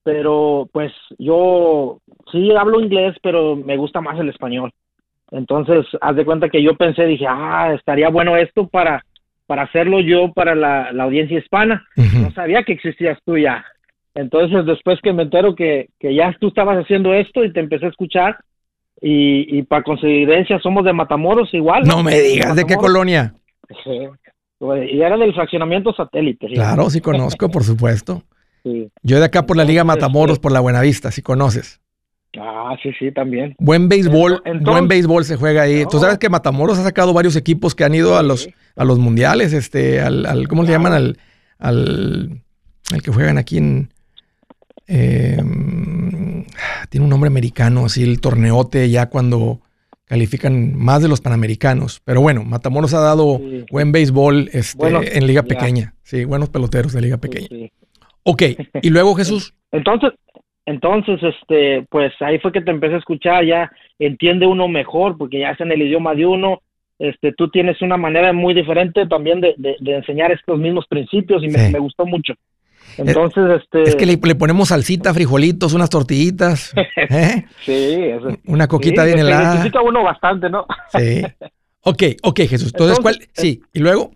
Pero 0.04 0.68
pues 0.74 0.92
yo 1.18 2.00
sí 2.34 2.52
hablo 2.52 2.82
inglés, 2.82 3.16
pero 3.24 3.56
me 3.56 3.78
gusta 3.78 4.02
más 4.02 4.20
el 4.20 4.28
español. 4.28 4.74
Entonces, 5.32 5.86
haz 6.02 6.16
de 6.16 6.26
cuenta 6.26 6.50
que 6.50 6.64
yo 6.64 6.76
pensé, 6.76 7.06
dije, 7.06 7.26
ah, 7.28 7.74
estaría 7.74 8.10
bueno 8.10 8.38
esto 8.38 8.68
para, 8.68 9.04
para 9.46 9.64
hacerlo 9.64 10.00
yo 10.00 10.32
para 10.34 10.56
la, 10.56 10.90
audiencia 11.00 11.40
hispana. 11.40 11.86
No 11.96 12.32
sabía 12.32 12.64
que 12.64 12.74
existías 12.74 13.18
tú 13.26 13.38
ya. 13.38 13.66
Entonces, 14.16 14.66
después 14.66 15.00
que 15.02 15.14
me 15.14 15.24
entero 15.24 15.54
que, 15.56 15.90
que 16.00 16.16
ya 16.16 16.36
tú 16.40 16.48
estabas 16.48 16.78
haciendo 16.78 17.14
esto 17.14 17.44
y 17.44 17.54
te 17.54 17.60
empecé 17.60 17.86
a 17.86 17.90
escuchar, 17.90 18.38
y, 19.02 19.60
y 19.60 19.64
para 19.64 19.84
coincidencia 19.84 20.60
somos 20.60 20.84
de 20.84 20.94
Matamoros 20.94 21.54
igual. 21.54 21.84
No, 21.84 22.04
me 22.04 22.20
digas, 22.20 22.56
¿de, 22.56 22.66
qué 22.66 22.76
colonia? 22.76 23.34
y 24.90 25.02
era 25.02 25.18
del 25.18 25.34
fraccionamiento 25.34 25.94
satélite. 25.94 26.48
Claro, 26.48 26.90
sí 26.90 27.00
conozco, 27.00 27.50
por 27.50 27.64
supuesto. 27.64 28.24
Yo 29.02 29.20
de 29.20 29.26
acá 29.26 29.46
por 29.46 29.56
la 29.56 29.64
Liga 29.64 29.84
Matamoros, 29.84 30.40
por 30.40 30.52
la 30.52 30.60
Buenavista, 30.60 31.12
si 31.12 31.22
conoces. 31.22 31.80
Ah, 32.40 32.76
sí, 32.82 32.92
sí, 32.98 33.12
también. 33.12 33.56
Buen 33.60 33.90
béisbol, 33.90 34.42
buen 34.62 34.88
béisbol 34.88 35.26
se 35.26 35.36
juega 35.38 35.64
ahí. 35.64 35.86
Tú 35.90 36.00
sabes 36.00 36.18
que 36.18 36.30
Matamoros 36.30 36.78
ha 36.78 36.84
sacado 36.84 37.14
varios 37.14 37.36
equipos 37.36 37.76
que 37.76 37.84
han 37.84 37.96
ido 37.96 38.18
a 38.18 38.24
los 38.24 38.48
a 38.76 38.86
los 38.86 39.00
mundiales, 39.00 39.54
este, 39.54 40.02
al, 40.02 40.26
al 40.26 40.48
¿cómo 40.48 40.66
se 40.66 40.72
llaman? 40.72 40.94
Al, 40.94 41.18
al, 41.58 42.42
que 43.04 43.12
juegan 43.12 43.38
aquí 43.38 43.58
en 43.58 43.90
eh, 44.88 45.38
tiene 46.90 47.04
un 47.04 47.10
nombre 47.10 47.28
americano, 47.28 47.86
así 47.86 48.04
el 48.04 48.22
torneote 48.22 48.90
ya 48.90 49.10
cuando 49.10 49.62
califican 50.06 50.76
más 50.76 51.02
de 51.02 51.10
los 51.10 51.22
panamericanos. 51.22 52.02
Pero 52.06 52.22
bueno, 52.22 52.44
Matamoros 52.44 52.94
ha 52.94 53.02
dado 53.02 53.42
buen 53.72 53.92
béisbol 53.92 54.50
este, 54.54 55.18
en 55.18 55.28
liga 55.28 55.44
pequeña. 55.44 55.96
Sí, 56.04 56.24
buenos 56.24 56.50
peloteros 56.50 56.94
de 56.94 57.02
liga 57.02 57.18
pequeña. 57.18 57.70
Ok, 58.24 58.44
y 58.82 58.90
luego 58.90 59.16
Jesús. 59.16 59.54
Entonces, 59.72 60.12
entonces, 60.68 61.20
este, 61.24 61.88
pues 61.90 62.14
ahí 62.20 62.40
fue 62.40 62.52
que 62.52 62.62
te 62.62 62.72
empecé 62.72 62.96
a 62.96 63.00
escuchar, 63.00 63.46
ya 63.46 63.72
entiende 63.98 64.46
uno 64.46 64.68
mejor, 64.68 65.18
porque 65.18 65.40
ya 65.40 65.52
es 65.52 65.62
en 65.62 65.72
el 65.72 65.82
idioma 65.82 66.14
de 66.14 66.26
uno, 66.26 66.62
este, 67.00 67.32
tú 67.32 67.50
tienes 67.50 67.82
una 67.82 67.96
manera 67.96 68.34
muy 68.34 68.54
diferente 68.54 69.08
también 69.08 69.40
de, 69.42 69.56
enseñar 69.80 70.32
estos 70.32 70.60
mismos 70.60 70.86
principios 70.88 71.42
y 71.42 71.48
me, 71.48 71.80
gustó 71.80 72.06
mucho. 72.06 72.34
Entonces, 72.98 73.62
este... 73.62 73.84
Es 73.84 73.96
que 73.96 74.06
le, 74.06 74.18
ponemos 74.18 74.68
salsita, 74.68 75.14
frijolitos, 75.14 75.74
unas 75.74 75.90
tortillitas. 75.90 76.74
¿eh? 77.10 77.46
sí, 77.62 78.12
Una 78.46 78.68
coquita 78.68 79.06
bien 79.06 79.20
helada. 79.20 79.54
necesita 79.54 79.82
uno 79.82 80.04
bastante, 80.04 80.50
¿no? 80.50 80.66
sí. 80.94 81.24
Ok, 81.84 82.04
ok, 82.24 82.40
Jesús. 82.42 82.74
Entonces, 82.74 83.00
¿cuál? 83.00 83.18
Sí, 83.32 83.62
¿y 83.72 83.80
luego? 83.80 84.12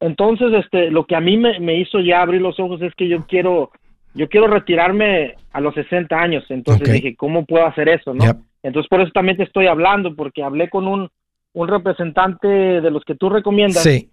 Entonces, 0.00 0.48
este, 0.54 0.90
lo 0.90 1.06
que 1.06 1.14
a 1.14 1.20
mí 1.20 1.36
me, 1.36 1.80
hizo 1.80 2.00
ya 2.00 2.22
abrir 2.22 2.40
los 2.40 2.58
ojos 2.58 2.82
es 2.82 2.92
que 2.96 3.08
yo 3.08 3.26
quiero, 3.26 3.70
yo 4.14 4.28
quiero 4.28 4.46
retirarme 4.46 5.34
a 5.52 5.60
los 5.60 5.74
60 5.74 6.16
años. 6.16 6.44
Entonces 6.48 6.92
dije, 6.92 7.16
¿cómo 7.16 7.44
puedo 7.44 7.66
hacer 7.66 7.88
eso, 7.88 8.14
no? 8.14 8.24
Entonces, 8.62 8.88
por 8.88 9.00
eso 9.00 9.10
también 9.12 9.36
te 9.36 9.44
estoy 9.44 9.66
hablando, 9.66 10.14
porque 10.14 10.42
hablé 10.42 10.68
con 10.68 10.86
un, 10.86 11.08
un 11.52 11.68
representante 11.68 12.48
de 12.48 12.90
los 12.90 13.04
que 13.04 13.14
tú 13.14 13.30
recomiendas. 13.30 13.82
Sí 13.82 14.10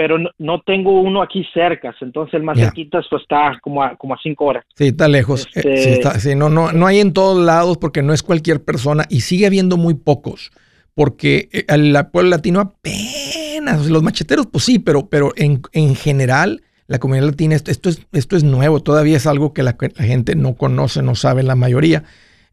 pero 0.00 0.16
no, 0.38 0.62
tengo 0.62 0.98
uno 0.98 1.20
aquí 1.20 1.44
cerca, 1.52 1.94
entonces 2.00 2.32
el 2.32 2.42
más 2.42 2.58
cerquita 2.58 3.02
pues, 3.10 3.20
está 3.20 3.58
como 3.60 3.82
a, 3.82 3.96
como 3.96 4.14
a 4.14 4.18
cinco 4.22 4.46
horas. 4.46 4.64
Sí, 4.74 4.86
está 4.86 5.08
lejos. 5.08 5.46
Eh, 5.54 5.60
sí, 5.62 5.68
este 5.68 5.92
está, 5.92 6.34
no, 6.36 6.48
no, 6.48 6.72
no 6.72 6.86
hay 6.86 7.00
en 7.00 7.12
todos 7.12 7.38
lados 7.38 7.76
porque 7.76 8.02
no 8.02 8.14
es 8.14 8.22
cualquier 8.22 8.64
persona 8.64 9.04
y 9.10 9.20
sigue 9.20 9.44
habiendo 9.44 9.76
muy 9.76 9.92
pocos, 9.92 10.52
porque 10.94 11.50
eh, 11.52 11.66
el 11.68 11.94
pueblo 12.10 12.30
latino 12.30 12.60
apenas, 12.60 13.90
los 13.90 14.02
macheteros 14.02 14.46
pues 14.46 14.64
sí, 14.64 14.78
pero, 14.78 15.10
pero 15.10 15.34
en, 15.36 15.60
en 15.72 15.94
general 15.94 16.62
la 16.90 16.98
comunidad 16.98 17.26
latina, 17.26 17.54
esto, 17.54 17.88
es, 17.88 18.04
esto 18.12 18.36
es 18.36 18.42
nuevo, 18.42 18.80
todavía 18.80 19.16
es 19.16 19.28
algo 19.28 19.54
que 19.54 19.62
la, 19.62 19.76
gente 19.96 20.34
no 20.34 20.56
conoce, 20.56 21.02
no 21.02 21.14
sabe 21.14 21.44
la 21.44 21.54
mayoría. 21.54 22.02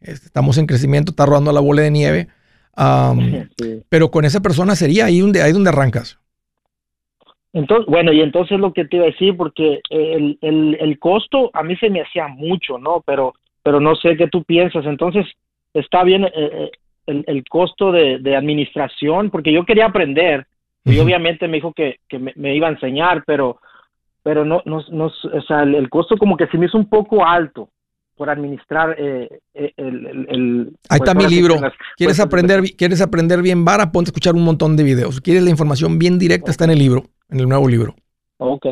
Estamos 0.00 0.58
en 0.58 0.66
crecimiento, 0.66 1.10
está 1.10 1.26
rodando 1.26 1.50
la 1.50 1.58
bola 1.58 1.82
de 1.82 1.90
nieve, 1.90 2.28
pero 3.88 4.12
con 4.12 4.24
esa 4.24 4.40
persona 4.40 4.76
sería 4.76 5.06
ahí 5.06 5.18
donde, 5.18 5.42
ahí 5.42 5.50
donde 5.50 5.70
arrancas. 5.70 6.20
Entonces, 7.52 7.86
bueno, 7.88 8.12
y 8.12 8.20
entonces 8.20 8.60
lo 8.60 8.72
que 8.72 8.84
te 8.84 8.98
iba 8.98 9.06
a 9.06 9.10
decir, 9.10 9.36
porque 9.36 9.80
el, 9.90 10.38
el, 10.40 10.76
el 10.78 10.98
costo 11.00 11.50
a 11.52 11.64
mí 11.64 11.74
se 11.74 11.90
me 11.90 12.02
hacía 12.02 12.28
mucho, 12.28 12.78
¿no? 12.78 13.02
Pero, 13.04 13.34
pero 13.64 13.80
no 13.80 13.96
sé 13.96 14.16
qué 14.16 14.28
tú 14.28 14.44
piensas. 14.44 14.86
Entonces, 14.86 15.26
está 15.74 16.04
bien 16.04 16.26
eh, 16.26 16.30
eh, 16.32 16.70
el, 17.06 17.24
el, 17.26 17.42
costo 17.48 17.90
de, 17.90 18.20
de, 18.20 18.36
administración, 18.36 19.30
porque 19.30 19.52
yo 19.52 19.66
quería 19.66 19.86
aprender, 19.86 20.46
y 20.84 20.96
obviamente 21.00 21.48
me 21.48 21.56
dijo 21.56 21.72
que, 21.72 21.96
que 22.08 22.20
me, 22.20 22.54
iba 22.54 22.68
a 22.68 22.70
enseñar, 22.70 23.24
pero, 23.26 23.58
pero 24.22 24.44
no, 24.44 24.62
no, 24.64 24.82
no 24.90 25.06
o 25.06 25.42
sea, 25.46 25.62
el, 25.62 25.88
costo 25.88 26.16
como 26.16 26.36
que 26.36 26.46
se 26.48 26.58
me 26.58 26.66
hizo 26.66 26.78
un 26.78 26.88
poco 26.88 27.24
alto 27.24 27.70
por 28.16 28.30
administrar 28.30 28.96
eh, 28.98 29.28
el, 29.54 30.26
el, 30.28 30.72
Ahí 30.88 30.98
está 30.98 31.14
pues, 31.14 31.28
mi 31.28 31.34
libro. 31.34 31.54
¿Quieres 31.54 32.16
pues, 32.16 32.20
aprender, 32.20 32.62
¿Quieres 32.76 33.00
aprender 33.00 33.42
bien 33.42 33.64
vara? 33.64 33.92
Ponte 33.92 34.08
a 34.08 34.10
escuchar 34.10 34.34
un 34.34 34.44
montón 34.44 34.76
de 34.76 34.82
videos. 34.82 35.20
¿Quieres 35.20 35.44
la 35.44 35.50
información 35.50 35.98
bien 35.98 36.18
directa? 36.18 36.50
Está 36.50 36.64
en 36.64 36.72
el 36.72 36.78
libro 36.78 37.04
en 37.30 37.40
el 37.40 37.48
nuevo 37.48 37.68
libro. 37.68 37.94
Ok. 38.38 38.66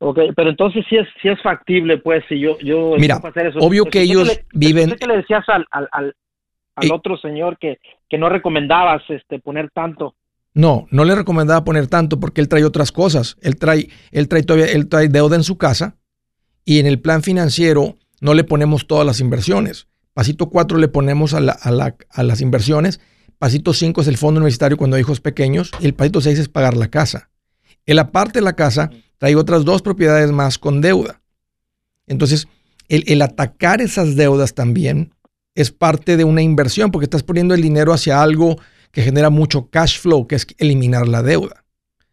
Ok, 0.00 0.18
pero 0.36 0.50
entonces 0.50 0.84
sí 0.88 0.96
es, 0.96 1.08
sí 1.20 1.28
es 1.28 1.42
factible, 1.42 1.98
pues, 1.98 2.24
si 2.28 2.38
yo... 2.38 2.56
yo 2.60 2.94
Mira, 2.98 3.16
hacer 3.16 3.48
eso. 3.48 3.58
obvio 3.58 3.84
que 3.84 4.02
ellos 4.02 4.40
viven... 4.52 4.94
¿Qué 4.94 5.08
le 5.08 5.16
decías 5.16 5.44
al, 5.48 5.66
al, 5.72 5.88
al, 5.90 6.92
otro 6.92 7.16
señor 7.16 7.58
que, 7.58 7.78
que 8.08 8.16
no 8.16 8.28
recomendabas 8.28 9.02
este, 9.08 9.40
poner 9.40 9.70
tanto? 9.70 10.14
No, 10.58 10.88
no 10.90 11.04
le 11.04 11.14
recomendaba 11.14 11.62
poner 11.62 11.86
tanto 11.86 12.18
porque 12.18 12.40
él 12.40 12.48
trae 12.48 12.64
otras 12.64 12.90
cosas. 12.90 13.36
Él 13.42 13.54
trae, 13.54 13.90
él 14.10 14.26
trae 14.26 14.42
todavía, 14.42 14.66
él 14.66 14.88
trae 14.88 15.08
deuda 15.08 15.36
en 15.36 15.44
su 15.44 15.56
casa 15.56 15.94
y 16.64 16.80
en 16.80 16.86
el 16.86 17.00
plan 17.00 17.22
financiero 17.22 17.96
no 18.20 18.34
le 18.34 18.42
ponemos 18.42 18.88
todas 18.88 19.06
las 19.06 19.20
inversiones. 19.20 19.86
Pasito 20.14 20.50
4 20.50 20.78
le 20.78 20.88
ponemos 20.88 21.32
a, 21.32 21.38
la, 21.38 21.52
a, 21.52 21.70
la, 21.70 21.94
a 22.10 22.22
las 22.24 22.40
inversiones. 22.40 22.98
Pasito 23.38 23.72
5 23.72 24.00
es 24.00 24.08
el 24.08 24.16
fondo 24.16 24.40
universitario 24.40 24.76
cuando 24.76 24.96
hay 24.96 25.02
hijos 25.02 25.20
pequeños. 25.20 25.70
Y 25.78 25.86
el 25.86 25.94
pasito 25.94 26.20
6 26.20 26.40
es 26.40 26.48
pagar 26.48 26.76
la 26.76 26.88
casa. 26.88 27.30
El 27.86 28.00
aparte 28.00 28.40
de 28.40 28.44
la 28.44 28.56
casa 28.56 28.90
trae 29.18 29.36
otras 29.36 29.64
dos 29.64 29.80
propiedades 29.80 30.32
más 30.32 30.58
con 30.58 30.80
deuda. 30.80 31.22
Entonces, 32.08 32.48
el, 32.88 33.22
atacar 33.22 33.80
esas 33.80 34.16
deudas 34.16 34.54
también 34.54 35.14
es 35.54 35.70
parte 35.70 36.16
de 36.16 36.24
una 36.24 36.42
inversión 36.42 36.90
porque 36.90 37.04
estás 37.04 37.22
poniendo 37.22 37.54
el 37.54 37.62
dinero 37.62 37.92
hacia 37.92 38.20
algo 38.20 38.56
que 38.92 39.02
genera 39.02 39.30
mucho 39.30 39.68
cash 39.70 39.98
flow, 39.98 40.26
que 40.26 40.36
es 40.36 40.46
eliminar 40.58 41.08
la 41.08 41.22
deuda. 41.22 41.64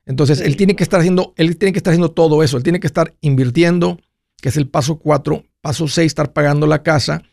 Entonces, 0.05 0.39
él 0.41 0.55
tiene 0.55 0.75
que 0.75 0.83
estar 0.83 0.99
haciendo, 0.99 1.33
él 1.37 1.57
tiene 1.57 1.73
que 1.73 1.79
estar 1.79 1.91
haciendo 1.91 2.11
todo 2.11 2.43
eso. 2.43 2.57
Él 2.57 2.63
tiene 2.63 2.79
que 2.79 2.87
estar 2.87 3.13
invirtiendo, 3.21 3.99
que 4.41 4.49
es 4.49 4.57
el 4.57 4.67
paso 4.67 4.99
4, 4.99 5.43
paso 5.61 5.87
6, 5.87 6.05
estar 6.05 6.33
pagando 6.33 6.67
la 6.67 6.83
casa. 6.83 7.23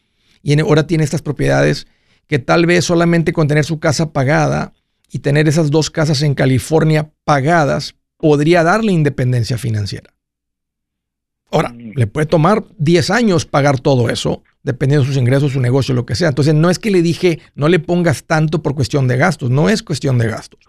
Y 0.42 0.58
ahora 0.60 0.86
tiene 0.86 1.04
estas 1.04 1.22
propiedades 1.22 1.86
que 2.26 2.38
tal 2.38 2.66
vez 2.66 2.84
solamente 2.84 3.32
con 3.32 3.48
tener 3.48 3.64
su 3.64 3.78
casa 3.78 4.12
pagada 4.12 4.72
y 5.10 5.18
tener 5.18 5.48
esas 5.48 5.70
dos 5.70 5.90
casas 5.90 6.22
en 6.22 6.34
California 6.34 7.12
pagadas 7.24 7.94
podría 8.16 8.62
darle 8.62 8.92
independencia 8.92 9.58
financiera. 9.58 10.14
Ahora, 11.50 11.68
mm. 11.68 11.92
le 11.94 12.06
puede 12.06 12.26
tomar 12.26 12.64
10 12.78 13.10
años 13.10 13.44
pagar 13.44 13.78
todo 13.78 14.08
eso, 14.08 14.42
dependiendo 14.62 15.04
de 15.04 15.08
sus 15.08 15.20
ingresos, 15.20 15.52
su 15.52 15.60
negocio, 15.60 15.94
lo 15.94 16.06
que 16.06 16.14
sea. 16.14 16.28
Entonces, 16.28 16.54
no 16.54 16.70
es 16.70 16.78
que 16.78 16.90
le 16.90 17.02
dije, 17.02 17.40
no 17.54 17.68
le 17.68 17.78
pongas 17.78 18.24
tanto 18.24 18.62
por 18.62 18.74
cuestión 18.74 19.08
de 19.08 19.16
gastos, 19.16 19.50
no 19.50 19.68
es 19.68 19.82
cuestión 19.82 20.18
de 20.18 20.28
gastos. 20.28 20.60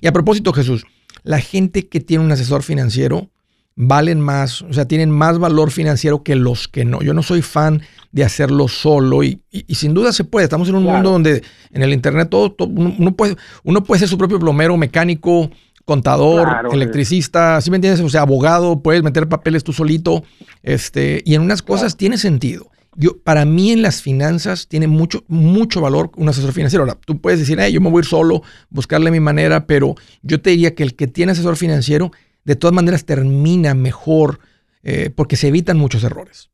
Y 0.00 0.06
a 0.06 0.12
propósito, 0.12 0.52
Jesús, 0.52 0.84
la 1.22 1.40
gente 1.40 1.88
que 1.88 2.00
tiene 2.00 2.24
un 2.24 2.32
asesor 2.32 2.62
financiero 2.62 3.30
valen 3.76 4.20
más, 4.20 4.62
o 4.62 4.72
sea, 4.72 4.86
tienen 4.88 5.10
más 5.10 5.38
valor 5.38 5.70
financiero 5.70 6.22
que 6.22 6.34
los 6.34 6.66
que 6.66 6.84
no. 6.84 7.02
Yo 7.02 7.12
no 7.12 7.22
soy 7.22 7.42
fan 7.42 7.82
de 8.10 8.24
hacerlo 8.24 8.68
solo 8.68 9.22
y, 9.22 9.42
sin 9.68 9.92
duda 9.92 10.12
se 10.12 10.24
puede. 10.24 10.44
Estamos 10.44 10.68
en 10.68 10.76
un 10.76 10.84
mundo 10.84 11.10
donde 11.10 11.42
en 11.70 11.82
el 11.82 11.92
Internet 11.92 12.30
todo, 12.30 12.56
uno, 12.58 13.14
puede, 13.14 13.36
uno 13.64 13.84
puede 13.84 14.00
ser 14.00 14.08
su 14.08 14.16
propio 14.16 14.38
plomero, 14.38 14.76
mecánico, 14.78 15.50
contador, 15.84 16.48
Claro, 16.48 16.72
electricista, 16.72 17.60
¿sí 17.60 17.70
me 17.70 17.76
entiendes? 17.76 18.00
O 18.00 18.08
sea, 18.08 18.22
abogado, 18.22 18.80
puedes 18.80 19.02
meter 19.02 19.28
papeles 19.28 19.62
tú 19.62 19.72
solito, 19.72 20.24
este, 20.62 21.22
y 21.24 21.34
en 21.34 21.42
unas 21.42 21.62
cosas 21.62 21.96
tiene 21.96 22.16
sentido. 22.16 22.70
Yo, 22.96 23.18
para 23.18 23.44
mí 23.44 23.72
en 23.72 23.82
las 23.82 24.00
finanzas 24.00 24.68
tiene 24.68 24.86
mucho, 24.86 25.22
mucho 25.28 25.80
valor 25.80 26.10
un 26.16 26.28
asesor 26.28 26.52
financiero. 26.52 26.84
Ahora, 26.84 26.98
tú 27.04 27.20
puedes 27.20 27.38
decir, 27.38 27.58
yo 27.70 27.80
me 27.80 27.90
voy 27.90 28.00
a 28.00 28.02
ir 28.02 28.06
solo, 28.06 28.42
buscarle 28.70 29.10
mi 29.10 29.20
manera, 29.20 29.66
pero 29.66 29.94
yo 30.22 30.40
te 30.40 30.50
diría 30.50 30.74
que 30.74 30.82
el 30.82 30.96
que 30.96 31.06
tiene 31.06 31.32
asesor 31.32 31.56
financiero, 31.56 32.10
de 32.44 32.56
todas 32.56 32.74
maneras 32.74 33.04
termina 33.04 33.74
mejor 33.74 34.40
eh, 34.82 35.10
porque 35.14 35.36
se 35.36 35.48
evitan 35.48 35.76
muchos 35.76 36.04
errores. 36.04 36.50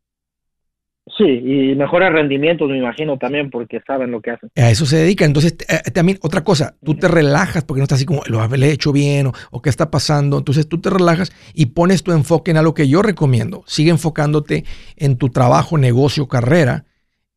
Sí, 1.19 1.25
y 1.25 1.75
mejores 1.75 2.13
rendimientos, 2.13 2.71
me 2.71 2.79
imagino 2.79 3.19
también, 3.19 3.51
porque 3.51 3.81
saben 3.85 4.13
lo 4.13 4.21
que 4.21 4.31
hacen. 4.31 4.51
A 4.57 4.71
eso 4.71 4.87
se 4.87 4.99
dedica. 4.99 5.25
Entonces, 5.25 5.57
eh, 5.69 5.91
también, 5.91 6.19
otra 6.23 6.45
cosa, 6.45 6.77
tú 6.85 6.95
te 6.95 7.09
relajas 7.09 7.65
porque 7.65 7.81
no 7.81 7.85
estás 7.85 7.97
así 7.97 8.07
como, 8.07 8.23
lo 8.27 8.45
he 8.45 8.71
hecho 8.71 8.93
bien 8.93 9.27
o, 9.27 9.33
o, 9.51 9.61
qué 9.61 9.69
está 9.69 9.91
pasando. 9.91 10.39
Entonces, 10.39 10.69
tú 10.69 10.81
te 10.81 10.91
relajas 10.91 11.33
y 11.55 11.67
pones 11.67 12.05
tu 12.05 12.13
enfoque 12.13 12.53
en 12.53 12.57
algo 12.57 12.73
que 12.75 12.89
yo 12.89 13.03
recomiendo. 13.03 13.65
Sigue 13.67 13.91
enfocándote 13.91 14.65
en 14.97 15.17
tu 15.17 15.29
trabajo, 15.29 15.77
negocio, 15.77 16.29
carrera. 16.29 16.85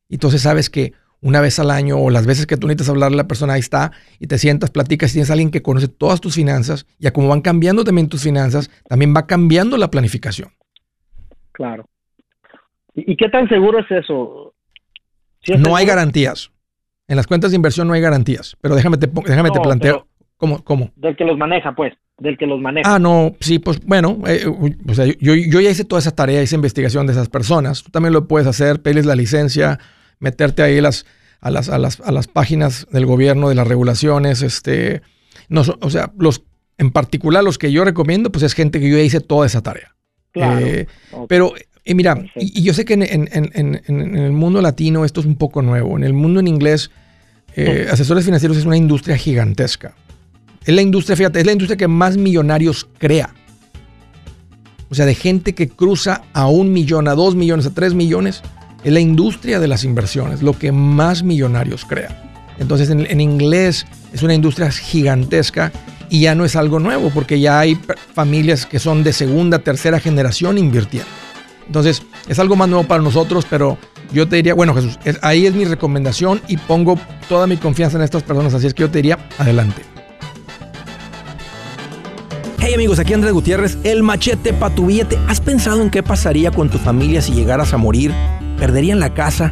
Entonces, 0.09 0.43
sabes 0.43 0.69
que 0.69 0.93
una 1.21 1.41
vez 1.41 1.57
al 1.57 1.71
año 1.71 1.97
o 1.97 2.11
las 2.11 2.27
veces 2.27 2.45
que 2.45 2.57
tú 2.57 2.67
necesitas 2.67 2.89
hablarle 2.89 3.15
a 3.15 3.23
la 3.23 3.27
persona, 3.27 3.53
ahí 3.53 3.59
está, 3.59 3.91
y 4.19 4.27
te 4.27 4.37
sientas, 4.37 4.69
platicas, 4.69 5.09
y 5.09 5.13
tienes 5.13 5.31
a 5.31 5.33
alguien 5.33 5.49
que 5.49 5.63
conoce 5.63 5.87
todas 5.87 6.21
tus 6.21 6.35
finanzas, 6.35 6.85
y 6.99 7.07
a 7.07 7.13
cómo 7.13 7.29
van 7.29 7.41
cambiando 7.41 7.83
también 7.83 8.09
tus 8.09 8.21
finanzas, 8.21 8.69
también 8.87 9.15
va 9.15 9.25
cambiando 9.25 9.75
la 9.77 9.89
planificación. 9.89 10.53
Claro. 11.51 11.89
¿Y 12.95 13.15
qué 13.17 13.29
tan 13.29 13.47
seguro 13.49 13.79
es 13.79 13.91
eso? 13.91 14.53
¿Sí 15.41 15.53
es 15.53 15.59
no 15.59 15.65
seguro? 15.65 15.75
hay 15.75 15.85
garantías. 15.85 16.51
En 17.07 17.17
las 17.17 17.27
cuentas 17.27 17.51
de 17.51 17.57
inversión 17.57 17.87
no 17.87 17.93
hay 17.93 18.01
garantías. 18.01 18.55
Pero 18.61 18.75
déjame 18.75 18.97
te, 18.97 19.07
déjame 19.07 19.49
no, 19.49 19.53
te 19.53 19.59
planteo. 19.59 20.07
¿Cómo, 20.37 20.63
¿Cómo? 20.63 20.91
Del 20.95 21.15
que 21.15 21.23
los 21.23 21.37
maneja, 21.37 21.75
pues. 21.75 21.93
Del 22.17 22.37
que 22.37 22.45
los 22.45 22.59
maneja. 22.59 22.95
Ah, 22.95 22.99
no, 22.99 23.35
sí, 23.39 23.59
pues 23.59 23.79
bueno. 23.85 24.19
Eh, 24.27 24.45
o 24.47 24.93
sea, 24.93 25.05
yo, 25.05 25.35
yo, 25.35 25.59
ya 25.59 25.69
hice 25.69 25.85
toda 25.85 25.99
esa 25.99 26.15
tarea, 26.15 26.41
esa 26.41 26.55
investigación 26.55 27.05
de 27.05 27.13
esas 27.13 27.29
personas. 27.29 27.83
Tú 27.83 27.91
también 27.91 28.13
lo 28.13 28.27
puedes 28.27 28.47
hacer, 28.47 28.81
pedirles 28.81 29.05
la 29.05 29.15
licencia, 29.15 29.79
meterte 30.19 30.63
ahí 30.63 30.81
las, 30.81 31.05
a, 31.41 31.51
las, 31.51 31.69
a, 31.69 31.77
las, 31.77 31.99
a 32.01 32.11
las 32.11 32.27
páginas 32.27 32.87
del 32.91 33.05
gobierno, 33.05 33.49
de 33.49 33.55
las 33.55 33.67
regulaciones. 33.67 34.41
Este, 34.41 35.01
no, 35.49 35.61
o 35.81 35.89
sea, 35.89 36.11
los, 36.17 36.43
en 36.77 36.91
particular 36.91 37.43
los 37.43 37.57
que 37.57 37.71
yo 37.71 37.85
recomiendo, 37.85 38.31
pues 38.31 38.43
es 38.43 38.53
gente 38.53 38.79
que 38.79 38.89
yo 38.89 38.97
ya 38.97 39.03
hice 39.03 39.21
toda 39.21 39.45
esa 39.45 39.61
tarea. 39.61 39.95
Claro. 40.31 40.65
Eh, 40.65 40.87
okay. 41.11 41.27
Pero 41.27 41.53
y 41.85 41.93
mira, 41.93 42.21
y, 42.35 42.59
y, 42.59 42.63
yo 42.63 42.73
sé 42.73 42.83
que 42.83 42.95
en, 42.95 43.03
en, 43.03 43.29
en, 43.31 43.81
en, 43.85 44.15
el 44.17 44.31
mundo 44.31 44.59
latino 44.59 45.05
esto 45.05 45.19
es 45.19 45.27
un 45.27 45.35
poco 45.35 45.61
nuevo. 45.61 45.95
En 45.95 46.03
el 46.03 46.13
mundo 46.13 46.39
en 46.39 46.47
inglés, 46.47 46.89
eh, 47.55 47.87
asesores 47.91 48.25
financieros 48.25 48.57
es 48.57 48.65
una 48.65 48.75
industria 48.75 49.15
gigantesca. 49.17 49.93
Es 50.65 50.73
la 50.73 50.81
industria, 50.81 51.15
fíjate, 51.15 51.39
es 51.39 51.45
la 51.45 51.51
industria 51.51 51.77
que 51.77 51.87
más 51.87 52.17
millonarios 52.17 52.87
crea. 52.97 53.35
O 54.89 54.95
sea, 54.95 55.05
de 55.05 55.13
gente 55.13 55.53
que 55.53 55.69
cruza 55.69 56.23
a 56.33 56.47
un 56.47 56.73
millón, 56.73 57.07
a 57.07 57.13
dos 57.13 57.35
millones, 57.35 57.67
a 57.67 57.73
tres 57.73 57.93
millones. 57.93 58.41
Es 58.83 58.91
la 58.91 58.99
industria 58.99 59.59
de 59.59 59.67
las 59.67 59.83
inversiones, 59.83 60.41
lo 60.41 60.57
que 60.57 60.71
más 60.71 61.21
millonarios 61.21 61.85
crea. 61.85 62.33
Entonces, 62.57 62.89
en, 62.89 63.21
inglés 63.21 63.85
es 64.13 64.23
una 64.23 64.33
industria 64.33 64.71
gigantesca 64.71 65.71
y 66.09 66.21
ya 66.21 66.35
no 66.35 66.45
es 66.45 66.55
algo 66.55 66.79
nuevo, 66.79 67.11
porque 67.11 67.39
ya 67.39 67.59
hay 67.59 67.77
familias 68.13 68.65
que 68.65 68.79
son 68.79 69.03
de 69.03 69.13
segunda, 69.13 69.59
tercera 69.59 69.99
generación 69.99 70.57
invirtiendo. 70.57 71.09
Entonces, 71.67 72.03
es 72.27 72.39
algo 72.39 72.55
más 72.55 72.69
nuevo 72.69 72.85
para 72.85 73.01
nosotros, 73.01 73.45
pero 73.49 73.77
yo 74.11 74.27
te 74.27 74.37
diría, 74.37 74.53
bueno, 74.53 74.73
Jesús, 74.73 74.99
es, 75.03 75.19
ahí 75.21 75.45
es 75.45 75.53
mi 75.53 75.65
recomendación 75.65 76.41
y 76.47 76.57
pongo 76.57 76.99
toda 77.27 77.47
mi 77.47 77.57
confianza 77.57 77.97
en 77.97 78.03
estas 78.03 78.23
personas, 78.23 78.53
así 78.53 78.67
es 78.67 78.73
que 78.73 78.81
yo 78.81 78.91
te 78.91 78.99
diría, 78.99 79.17
adelante. 79.37 79.81
Hey 82.59 82.73
amigos, 82.73 82.97
aquí 82.97 83.13
Andrés 83.13 83.33
Gutiérrez, 83.33 83.77
el 83.83 84.01
machete 84.01 84.51
para 84.51 84.73
tu 84.73 84.87
billete. 84.87 85.19
¿Has 85.27 85.39
pensado 85.39 85.81
en 85.81 85.91
qué 85.91 86.01
pasaría 86.01 86.49
con 86.51 86.69
tu 86.69 86.79
familia 86.79 87.21
si 87.21 87.33
llegaras 87.33 87.73
a 87.73 87.77
morir? 87.77 88.11
¿Perderían 88.57 88.99
la 88.99 89.13
casa? 89.13 89.51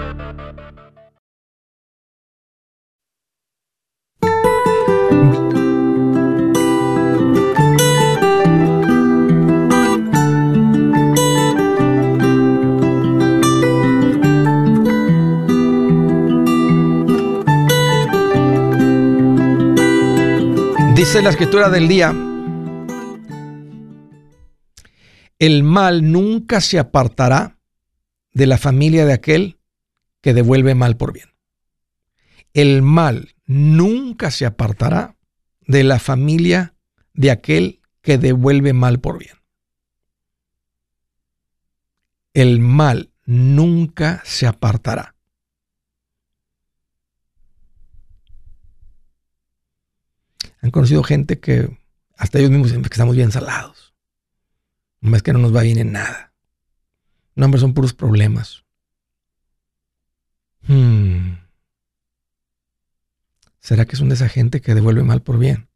Dice 21.11 21.23
la 21.23 21.31
escritura 21.31 21.69
del 21.69 21.89
día, 21.89 22.15
el 25.39 25.61
mal 25.61 26.09
nunca 26.09 26.61
se 26.61 26.79
apartará 26.79 27.59
de 28.31 28.47
la 28.47 28.57
familia 28.57 29.05
de 29.05 29.11
aquel 29.11 29.59
que 30.21 30.33
devuelve 30.33 30.73
mal 30.73 30.95
por 30.95 31.11
bien. 31.11 31.27
El 32.53 32.81
mal 32.81 33.35
nunca 33.45 34.31
se 34.31 34.45
apartará 34.45 35.17
de 35.67 35.83
la 35.83 35.99
familia 35.99 36.75
de 37.13 37.31
aquel 37.31 37.81
que 38.01 38.17
devuelve 38.17 38.71
mal 38.71 39.01
por 39.01 39.19
bien. 39.19 39.35
El 42.33 42.61
mal 42.61 43.11
nunca 43.25 44.21
se 44.23 44.47
apartará. 44.47 45.17
Han 50.61 50.71
conocido 50.71 51.03
gente 51.03 51.39
que 51.39 51.77
hasta 52.15 52.39
ellos 52.39 52.51
mismos 52.51 52.67
dicen 52.67 52.83
que 52.83 52.93
estamos 52.93 53.15
bien 53.15 53.31
salados. 53.31 53.93
No 54.99 55.15
es 55.15 55.23
que 55.23 55.33
no 55.33 55.39
nos 55.39 55.55
va 55.55 55.63
bien 55.63 55.79
en 55.79 55.91
nada. 55.91 56.33
No, 57.35 57.45
hombre, 57.45 57.59
son 57.59 57.73
puros 57.73 57.93
problemas. 57.93 58.63
Hmm. 60.67 61.33
¿Será 63.59 63.85
que 63.85 63.95
son 63.95 64.09
de 64.09 64.15
esa 64.15 64.29
gente 64.29 64.61
que 64.61 64.75
devuelve 64.75 65.03
mal 65.03 65.21
por 65.21 65.39
bien? 65.39 65.67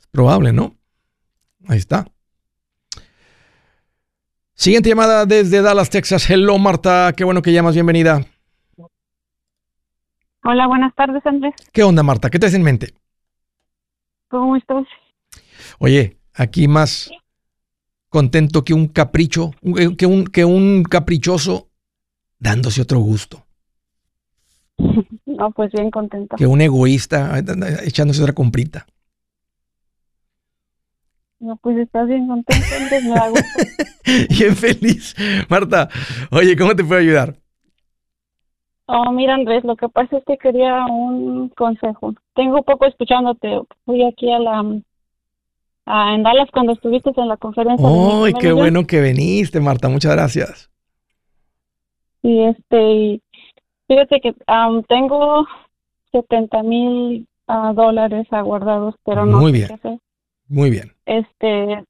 Es 0.00 0.06
probable, 0.10 0.52
¿no? 0.52 0.76
Ahí 1.66 1.78
está. 1.78 2.10
Siguiente 4.54 4.88
llamada 4.88 5.26
desde 5.26 5.60
Dallas, 5.60 5.90
Texas. 5.90 6.28
Hello, 6.28 6.58
Marta. 6.58 7.12
Qué 7.16 7.24
bueno 7.24 7.42
que 7.42 7.52
llamas. 7.52 7.74
Bienvenida. 7.74 8.26
Hola, 10.50 10.66
buenas 10.66 10.94
tardes, 10.94 11.20
Andrés. 11.26 11.54
¿Qué 11.74 11.82
onda, 11.82 12.02
Marta? 12.02 12.30
¿Qué 12.30 12.38
te 12.38 12.46
en 12.46 12.62
mente? 12.62 12.94
¿Cómo 14.28 14.56
estás? 14.56 14.86
Oye, 15.78 16.16
aquí 16.32 16.68
más 16.68 17.10
contento 18.08 18.64
que 18.64 18.72
un 18.72 18.88
capricho, 18.88 19.50
que 19.98 20.06
un, 20.06 20.24
que 20.24 20.46
un 20.46 20.84
caprichoso 20.84 21.68
dándose 22.38 22.80
otro 22.80 22.98
gusto. 23.00 23.44
No, 25.26 25.50
pues 25.50 25.70
bien 25.70 25.90
contento. 25.90 26.36
Que 26.36 26.46
un 26.46 26.62
egoísta 26.62 27.38
echándose 27.84 28.22
otra 28.22 28.34
comprita. 28.34 28.86
No, 31.40 31.56
pues 31.56 31.76
estás 31.76 32.08
bien 32.08 32.26
contento, 32.26 32.66
Andrés, 32.74 33.04
me 33.04 33.10
da 33.10 33.28
gusto. 33.28 33.44
bien 34.30 34.56
feliz. 34.56 35.14
Marta, 35.50 35.90
oye, 36.30 36.56
¿cómo 36.56 36.74
te 36.74 36.82
puedo 36.84 37.00
ayudar? 37.00 37.36
Oh, 38.90 39.12
mira 39.12 39.34
Andrés, 39.34 39.64
lo 39.64 39.76
que 39.76 39.88
pasa 39.88 40.16
es 40.16 40.24
que 40.24 40.38
quería 40.38 40.86
un 40.86 41.50
consejo. 41.50 42.14
Tengo 42.34 42.62
poco 42.62 42.86
escuchándote. 42.86 43.60
Fui 43.84 44.02
aquí 44.02 44.32
a 44.32 44.38
la 44.38 44.64
a, 45.84 46.14
en 46.14 46.22
Dallas 46.22 46.48
cuando 46.52 46.72
estuviste 46.72 47.12
en 47.16 47.28
la 47.28 47.36
conferencia. 47.36 47.86
¡Ay, 47.86 48.32
qué 48.40 48.52
bueno 48.52 48.86
que 48.86 49.02
viniste, 49.02 49.60
Marta! 49.60 49.88
Muchas 49.88 50.12
gracias. 50.12 50.70
Y 52.22 52.40
este, 52.44 52.92
y, 52.92 53.22
Fíjate 53.88 54.20
que 54.20 54.34
am, 54.46 54.82
tengo 54.84 55.46
70 56.12 56.62
mil 56.62 57.26
ah, 57.46 57.72
dólares 57.74 58.26
aguardados, 58.30 58.94
pero 59.04 59.24
no 59.24 59.38
Muy 59.38 59.52
sé 59.52 59.56
bien. 59.56 59.68
qué 59.68 59.74
hacer. 59.74 59.98
Muy 60.46 60.70
bien. 60.70 60.92
Este, 61.06 61.84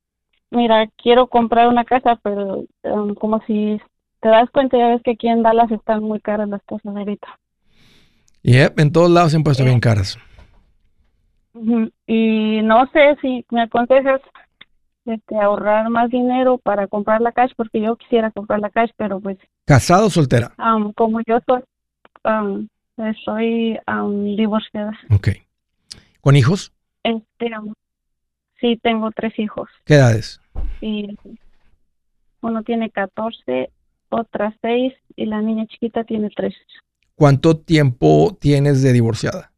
mira, 0.50 0.88
quiero 0.96 1.26
comprar 1.26 1.68
una 1.68 1.84
casa, 1.84 2.18
pero 2.22 2.64
como 3.18 3.40
si 3.46 3.80
te 4.20 4.28
das 4.28 4.50
cuenta, 4.50 4.76
ya 4.76 4.88
ves 4.88 5.02
que 5.02 5.12
aquí 5.12 5.28
en 5.28 5.42
Dallas 5.42 5.70
están 5.70 6.02
muy 6.02 6.20
caras 6.20 6.48
las 6.48 6.62
cosas 6.64 6.94
ahorita. 6.96 7.28
Yep, 8.42 8.78
en 8.80 8.92
todos 8.92 9.10
lados 9.10 9.30
se 9.32 9.36
han 9.36 9.42
puesto 9.44 9.64
bien 9.64 9.80
caras. 9.80 10.18
Y 12.06 12.60
no 12.62 12.86
sé 12.92 13.16
si 13.20 13.44
me 13.50 13.62
aconsejas 13.62 14.20
este, 15.04 15.36
ahorrar 15.36 15.88
más 15.90 16.10
dinero 16.10 16.58
para 16.58 16.86
comprar 16.86 17.20
la 17.20 17.32
cash, 17.32 17.52
porque 17.56 17.80
yo 17.80 17.96
quisiera 17.96 18.30
comprar 18.30 18.60
la 18.60 18.70
cash, 18.70 18.90
pero 18.96 19.20
pues 19.20 19.38
¿Casado 19.64 20.06
o 20.06 20.10
soltera? 20.10 20.52
como 20.94 21.20
yo 21.26 21.38
soy, 21.46 21.62
am, 22.24 22.68
soy 23.24 23.78
divorciada. 24.36 24.92
Ok. 25.10 25.28
¿Con 26.20 26.36
hijos? 26.36 26.72
Este, 27.02 27.50
sí, 28.60 28.78
tengo 28.82 29.10
tres 29.12 29.38
hijos 29.38 29.68
¿Qué 29.84 29.94
edades? 29.94 30.40
y 30.80 31.16
uno 32.40 32.62
tiene 32.62 32.90
14, 32.90 33.70
otra 34.10 34.56
6 34.62 34.94
y 35.16 35.26
la 35.26 35.40
niña 35.42 35.66
chiquita 35.66 36.04
tiene 36.04 36.30
3. 36.34 36.54
¿Cuánto 37.16 37.58
tiempo 37.58 38.38
tienes 38.40 38.80
de 38.80 38.94
divorciada? 38.94 39.52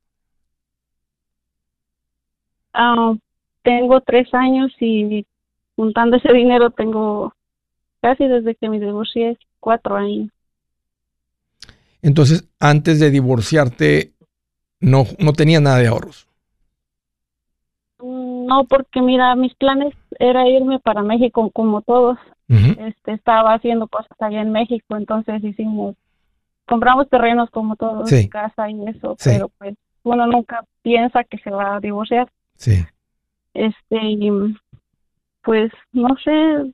Ah, 2.72 3.14
tengo 3.62 4.00
tres 4.00 4.32
años 4.34 4.72
y 4.80 5.26
juntando 5.76 6.16
ese 6.16 6.32
dinero 6.32 6.70
tengo 6.70 7.32
casi 8.02 8.26
desde 8.28 8.54
que 8.56 8.68
me 8.68 8.80
divorcié 8.80 9.38
cuatro 9.60 9.96
años. 9.96 10.30
Entonces, 12.02 12.48
antes 12.58 12.98
de 13.00 13.10
divorciarte, 13.10 14.14
no, 14.80 15.06
no 15.18 15.32
tenías 15.32 15.62
nada 15.62 15.78
de 15.78 15.88
ahorros. 15.88 16.28
Mm, 17.98 18.46
No, 18.46 18.64
porque 18.64 19.00
mira, 19.00 19.34
mis 19.36 19.54
planes 19.54 19.94
era 20.18 20.48
irme 20.48 20.80
para 20.80 21.02
México 21.02 21.50
como 21.52 21.82
todos. 21.82 22.18
Este, 22.52 23.12
estaba 23.12 23.54
haciendo 23.54 23.86
cosas 23.86 24.10
allá 24.20 24.40
en 24.42 24.50
México, 24.50 24.96
entonces 24.96 25.42
hicimos, 25.44 25.94
compramos 26.66 27.08
terrenos 27.08 27.48
como 27.50 27.76
todos, 27.76 28.08
Sí. 28.08 28.28
casa 28.28 28.68
y 28.68 28.88
eso, 28.88 29.14
Sí. 29.18 29.30
pero 29.32 29.50
pues 29.58 29.76
uno 30.02 30.26
nunca 30.26 30.64
piensa 30.82 31.22
que 31.22 31.38
se 31.38 31.50
va 31.50 31.76
a 31.76 31.80
divorciar. 31.80 32.28
Sí. 32.56 32.84
Este, 33.54 33.96
y 34.02 34.30
pues 35.42 35.70
no 35.92 36.08
sé, 36.24 36.72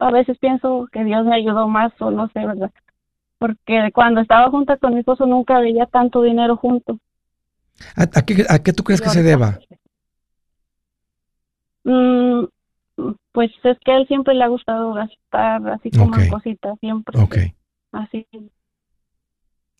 a 0.00 0.10
veces 0.10 0.38
pienso 0.38 0.88
que 0.90 1.04
Dios 1.04 1.24
me 1.24 1.36
ayudó 1.36 1.68
más 1.68 1.92
o 2.00 2.10
no 2.10 2.28
sé, 2.30 2.44
¿verdad? 2.44 2.72
Porque 3.38 3.90
cuando 3.92 4.20
estaba 4.20 4.50
junta 4.50 4.76
con 4.76 4.94
mi 4.94 5.00
esposo 5.00 5.24
nunca 5.26 5.60
veía 5.60 5.86
tanto 5.86 6.22
dinero 6.22 6.56
junto. 6.56 6.98
¿A, 7.96 8.02
a 8.02 8.22
qué, 8.22 8.44
a 8.48 8.58
qué 8.60 8.72
tú 8.72 8.82
crees 8.84 9.00
que 9.00 9.08
se 9.08 9.22
deba? 9.22 9.58
Mm, 11.84 12.44
pues 13.32 13.50
es 13.64 13.78
que 13.84 13.92
a 13.92 13.96
él 13.98 14.06
siempre 14.06 14.34
le 14.34 14.44
ha 14.44 14.48
gustado 14.48 14.92
gastar 14.94 15.66
así 15.68 15.90
como 15.90 16.16
en 16.18 16.28
cositas, 16.28 16.78
siempre. 16.80 17.20
Ok. 17.20 17.36
Así. 17.92 18.26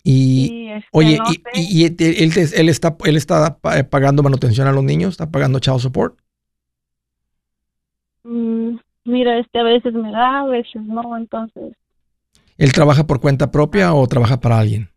Y, 0.04 0.68
este, 0.68 0.88
oye, 0.92 1.18
no 1.18 1.24
y, 1.26 1.34
sé. 1.34 1.42
y- 1.54 1.82
y 1.82 1.84
él, 1.86 2.68
está, 2.68 2.96
él 3.04 3.16
está 3.16 3.58
pa- 3.58 3.84
pagando 3.84 4.22
manutención 4.22 4.66
a 4.66 4.72
los 4.72 4.82
niños? 4.82 5.10
¿Está 5.10 5.30
pagando 5.30 5.60
child 5.60 5.78
support? 5.78 6.18
Mm, 8.24 8.78
mira, 9.04 9.38
este 9.38 9.58
a 9.60 9.62
veces 9.64 9.94
me 9.94 10.10
da, 10.12 10.40
a 10.40 10.46
veces 10.46 10.82
no, 10.82 11.16
entonces 11.16 11.74
¿Él 12.56 12.72
trabaja 12.72 13.06
por 13.06 13.20
cuenta 13.20 13.50
propia 13.50 13.92
o 13.92 14.06
trabaja 14.06 14.40
para 14.40 14.58
alguien? 14.58 14.90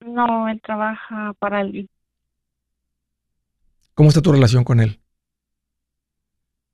no, 0.00 0.48
él 0.48 0.60
trabaja 0.62 1.32
para 1.38 1.58
alguien. 1.60 1.88
¿Cómo 3.94 4.08
está 4.08 4.22
tu 4.22 4.32
relación 4.32 4.64
con 4.64 4.80
él? 4.80 5.00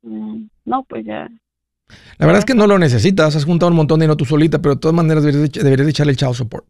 No, 0.03 0.85
pues 0.89 1.05
ya. 1.05 1.29
La 2.19 2.27
verdad 2.27 2.39
es 2.41 2.45
que 2.45 2.55
no 2.55 2.67
lo 2.67 2.79
necesitas, 2.79 3.35
has 3.35 3.45
juntado 3.45 3.71
un 3.71 3.77
montón 3.77 3.99
de 3.99 4.05
dinero 4.05 4.17
tú 4.17 4.25
solita, 4.25 4.61
pero 4.61 4.75
de 4.77 4.81
todas 4.81 4.95
maneras 4.95 5.25
deberías 5.25 5.51
de, 5.53 5.63
deberías 5.63 5.87
de 5.87 5.91
echarle 5.91 6.13
el 6.13 6.17
child 6.19 6.35
support. 6.35 6.67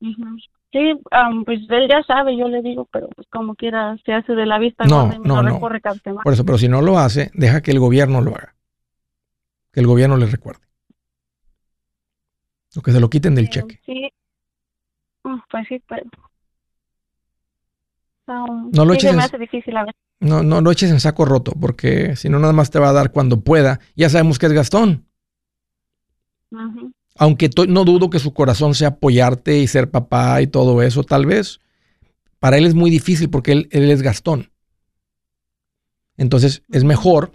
Sí, 0.00 1.00
am, 1.10 1.44
pues 1.44 1.60
él 1.68 1.88
ya 1.88 2.02
sabe, 2.02 2.36
yo 2.36 2.48
le 2.48 2.62
digo, 2.62 2.88
pero 2.92 3.08
pues 3.10 3.28
como 3.28 3.54
quiera 3.54 3.96
se 4.04 4.12
hace 4.12 4.34
de 4.34 4.46
la 4.46 4.58
vista 4.58 4.84
No, 4.84 5.06
me 5.06 5.18
no, 5.18 5.42
no. 5.42 5.60
Por 5.60 5.76
eso, 6.32 6.44
pero 6.44 6.58
si 6.58 6.68
no 6.68 6.80
lo 6.82 6.98
hace, 6.98 7.30
deja 7.34 7.60
que 7.60 7.70
el 7.70 7.78
gobierno 7.78 8.20
lo 8.20 8.34
haga. 8.34 8.54
Que 9.72 9.80
el 9.80 9.86
gobierno 9.86 10.16
le 10.16 10.26
recuerde. 10.26 10.62
O 12.74 12.80
que 12.82 12.90
se 12.92 13.00
lo 13.00 13.10
quiten 13.10 13.34
del 13.34 13.50
cheque. 13.50 13.80
Sí, 13.86 14.08
Mm, 15.24 15.38
pues 15.48 15.68
sí, 15.68 15.80
pero... 15.86 16.02
am, 18.26 18.70
No 18.72 18.84
lo 18.84 18.94
sí 18.94 19.00
se 19.02 19.06
eches 19.06 19.16
me 19.16 19.22
en- 19.22 19.26
hace 19.26 19.38
difícil 19.38 19.76
a 19.76 19.84
veces. 19.84 20.00
No, 20.22 20.44
no 20.44 20.60
lo 20.60 20.70
eches 20.70 20.88
en 20.92 21.00
saco 21.00 21.24
roto, 21.24 21.52
porque 21.60 22.14
si 22.14 22.28
no, 22.28 22.38
nada 22.38 22.52
más 22.52 22.70
te 22.70 22.78
va 22.78 22.90
a 22.90 22.92
dar 22.92 23.10
cuando 23.10 23.40
pueda. 23.40 23.80
Ya 23.96 24.08
sabemos 24.08 24.38
que 24.38 24.46
es 24.46 24.52
Gastón. 24.52 25.04
Aunque 27.16 27.50
no 27.68 27.84
dudo 27.84 28.08
que 28.08 28.20
su 28.20 28.32
corazón 28.32 28.76
sea 28.76 28.88
apoyarte 28.88 29.58
y 29.58 29.66
ser 29.66 29.90
papá 29.90 30.40
y 30.40 30.46
todo 30.46 30.80
eso, 30.80 31.02
tal 31.02 31.26
vez. 31.26 31.58
Para 32.38 32.56
él 32.56 32.66
es 32.66 32.74
muy 32.74 32.88
difícil 32.88 33.30
porque 33.30 33.50
él, 33.50 33.68
él 33.72 33.90
es 33.90 34.00
Gastón. 34.00 34.52
Entonces 36.16 36.62
es 36.70 36.84
mejor 36.84 37.32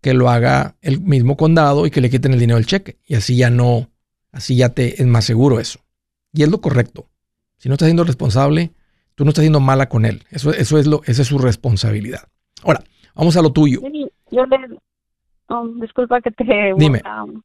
que 0.00 0.14
lo 0.14 0.30
haga 0.30 0.76
el 0.82 1.00
mismo 1.00 1.36
condado 1.36 1.84
y 1.84 1.90
que 1.90 2.00
le 2.00 2.10
quiten 2.10 2.32
el 2.32 2.38
dinero 2.38 2.58
del 2.58 2.66
cheque. 2.66 2.98
Y 3.04 3.16
así 3.16 3.34
ya 3.34 3.50
no, 3.50 3.90
así 4.30 4.54
ya 4.54 4.68
te 4.68 5.02
es 5.02 5.06
más 5.08 5.24
seguro 5.24 5.58
eso. 5.58 5.80
Y 6.32 6.44
es 6.44 6.48
lo 6.48 6.60
correcto. 6.60 7.08
Si 7.56 7.68
no 7.68 7.74
estás 7.74 7.86
siendo 7.86 8.04
responsable, 8.04 8.72
tú 9.20 9.24
no 9.26 9.28
estás 9.32 9.42
siendo 9.42 9.60
mala 9.60 9.86
con 9.90 10.06
él. 10.06 10.22
Eso, 10.30 10.50
eso 10.50 10.78
es 10.78 10.86
lo, 10.86 11.02
esa 11.04 11.20
es 11.20 11.28
su 11.28 11.36
responsabilidad. 11.36 12.20
Ahora, 12.64 12.80
vamos 13.14 13.36
a 13.36 13.42
lo 13.42 13.52
tuyo. 13.52 13.80
Sí, 13.92 14.10
yo 14.30 14.46
le... 14.46 14.78
um, 15.50 15.78
disculpa 15.78 16.22
que 16.22 16.30
te... 16.30 16.72
Dime. 16.78 17.02
um, 17.04 17.42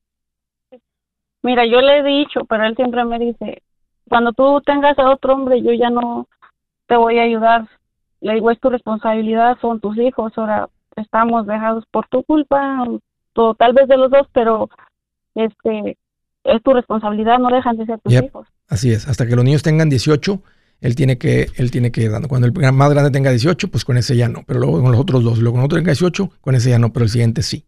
mira, 1.43 1.65
yo 1.65 1.81
le 1.81 1.99
he 1.99 2.03
dicho, 2.03 2.45
pero 2.45 2.65
él 2.65 2.77
siempre 2.77 3.03
me 3.03 3.19
dice, 3.19 3.61
cuando 4.07 4.31
tú 4.31 4.61
tengas 4.65 4.97
a 4.97 5.09
otro 5.09 5.33
hombre, 5.33 5.61
yo 5.61 5.73
ya 5.73 5.89
no 5.89 6.29
te 6.87 6.95
voy 6.95 7.19
a 7.19 7.23
ayudar. 7.23 7.67
Le 8.21 8.35
digo, 8.35 8.51
es 8.51 8.59
tu 8.61 8.69
responsabilidad, 8.69 9.57
son 9.59 9.81
tus 9.81 9.97
hijos, 9.97 10.31
ahora 10.37 10.69
estamos 10.95 11.45
dejados 11.45 11.83
por 11.91 12.07
tu 12.07 12.23
culpa, 12.23 12.85
o 13.35 13.53
tal 13.55 13.73
vez 13.73 13.89
de 13.89 13.97
los 13.97 14.09
dos, 14.09 14.27
pero 14.31 14.69
este 15.35 15.97
es 16.45 16.63
tu 16.63 16.71
responsabilidad, 16.71 17.37
no 17.39 17.49
dejan 17.49 17.75
de 17.75 17.85
ser 17.85 17.99
tus 17.99 18.13
Yep. 18.13 18.23
hijos. 18.23 18.47
Así 18.69 18.93
es, 18.93 19.09
hasta 19.09 19.27
que 19.27 19.35
los 19.35 19.43
niños 19.43 19.61
tengan 19.61 19.89
18, 19.89 20.39
él 20.85 20.95
tiene 20.95 21.17
que, 21.17 21.47
él 21.55 21.71
tiene 21.71 21.91
que 21.91 22.01
ir 22.03 22.11
dando. 22.11 22.27
Cuando 22.27 22.47
el 22.47 22.73
más 22.73 22.89
grande 22.91 23.09
tenga 23.11 23.31
18, 23.31 23.69
pues 23.69 23.83
con 23.83 23.97
ese 23.97 24.15
ya 24.15 24.29
no, 24.29 24.43
pero 24.45 24.59
luego 24.59 24.81
con 24.81 24.91
los 24.91 25.01
otros 25.01 25.23
dos. 25.23 25.39
Luego 25.39 25.57
con 25.57 25.65
otro 25.65 25.77
tenga 25.77 25.91
18, 25.91 26.29
con 26.41 26.53
ese 26.55 26.69
ya 26.69 26.79
no, 26.79 26.93
pero 26.93 27.03
el 27.05 27.09
siguiente 27.09 27.41
sí. 27.41 27.65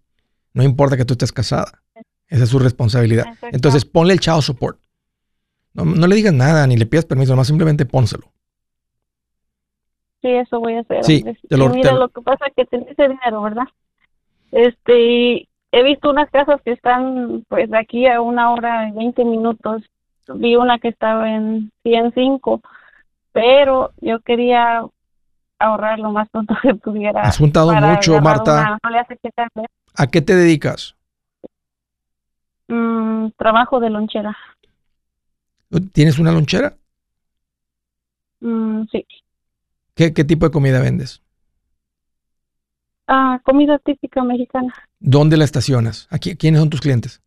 No 0.54 0.64
importa 0.64 0.98
que 0.98 1.06
tú 1.06 1.14
estés 1.14 1.32
casada. 1.32 1.82
Esa 2.28 2.44
es 2.44 2.50
su 2.50 2.60
responsabilidad. 2.60 3.26
Entonces 3.52 3.86
ponle 3.86 4.14
el 4.14 4.20
child 4.20 4.42
support. 4.42 4.80
No, 5.74 5.86
no 5.86 6.08
le 6.08 6.16
digas 6.16 6.34
nada, 6.34 6.68
ni 6.68 6.76
le 6.78 6.86
pidas 6.86 7.06
permiso, 7.06 7.32
nomás 7.34 7.48
simplemente 7.48 7.86
pónselo. 7.86 8.32
Sí, 10.22 10.30
eso 10.30 10.60
voy 10.60 10.74
a 10.74 10.80
hacer. 10.82 11.04
Sí, 11.04 11.24
te 11.48 11.58
lo- 11.58 11.70
mira, 11.70 11.90
te 11.90 11.94
lo- 11.94 12.00
lo 12.02 12.10
que 12.10 12.22
pasa 12.22 12.46
es 12.48 12.54
que 12.56 12.66
tenés 12.66 12.90
ese 12.90 13.04
dinero, 13.10 13.42
¿verdad? 13.44 13.66
Este, 14.52 15.48
he 15.72 15.84
visto 15.84 16.10
unas 16.10 16.30
casas 16.32 16.62
que 16.64 16.72
están, 16.72 17.46
pues, 17.48 17.70
de 17.70 17.78
aquí 17.78 18.08
a 18.08 18.22
una 18.22 18.52
hora 18.52 18.90
y 18.90 18.92
20 18.94 19.24
minutos. 19.24 19.84
Vi 20.36 20.56
una 20.56 20.80
que 20.80 20.90
estaba 20.90 21.30
en 21.34 21.72
105, 21.84 22.62
pero 23.38 23.94
yo 24.02 24.20
quería 24.22 24.84
ahorrar 25.60 26.00
lo 26.00 26.12
más 26.12 26.28
pronto 26.30 26.56
que 26.62 26.74
pudiera. 26.74 27.22
Has 27.22 27.38
juntado 27.38 27.72
mucho, 27.76 28.20
Marta. 28.20 28.54
una- 28.54 28.78
no 29.56 29.64
¿A 29.96 30.08
qué 30.08 30.22
te 30.22 30.36
dedicas? 30.36 30.96
mm, 32.68 33.30
trabajo 33.38 33.80
de 33.80 33.90
lonchera. 33.92 34.36
¿Tienes 35.94 36.18
una 36.18 36.32
lonchera? 36.32 36.78
Mm, 38.40 38.86
sí. 38.92 39.06
¿Qué, 39.94 40.14
qué 40.14 40.24
tipo 40.24 40.46
de 40.46 40.52
comida 40.52 40.80
vendes? 40.80 41.22
Ah, 43.08 43.40
comida 43.44 43.78
típica 43.80 44.24
mexicana. 44.24 44.74
¿Dónde 45.00 45.38
la 45.38 45.46
estacionas? 45.46 46.08
¿A 46.10 46.18
qui- 46.18 46.38
¿Quiénes 46.38 46.60
son 46.60 46.70
tus 46.70 46.82
clientes? 46.82 47.22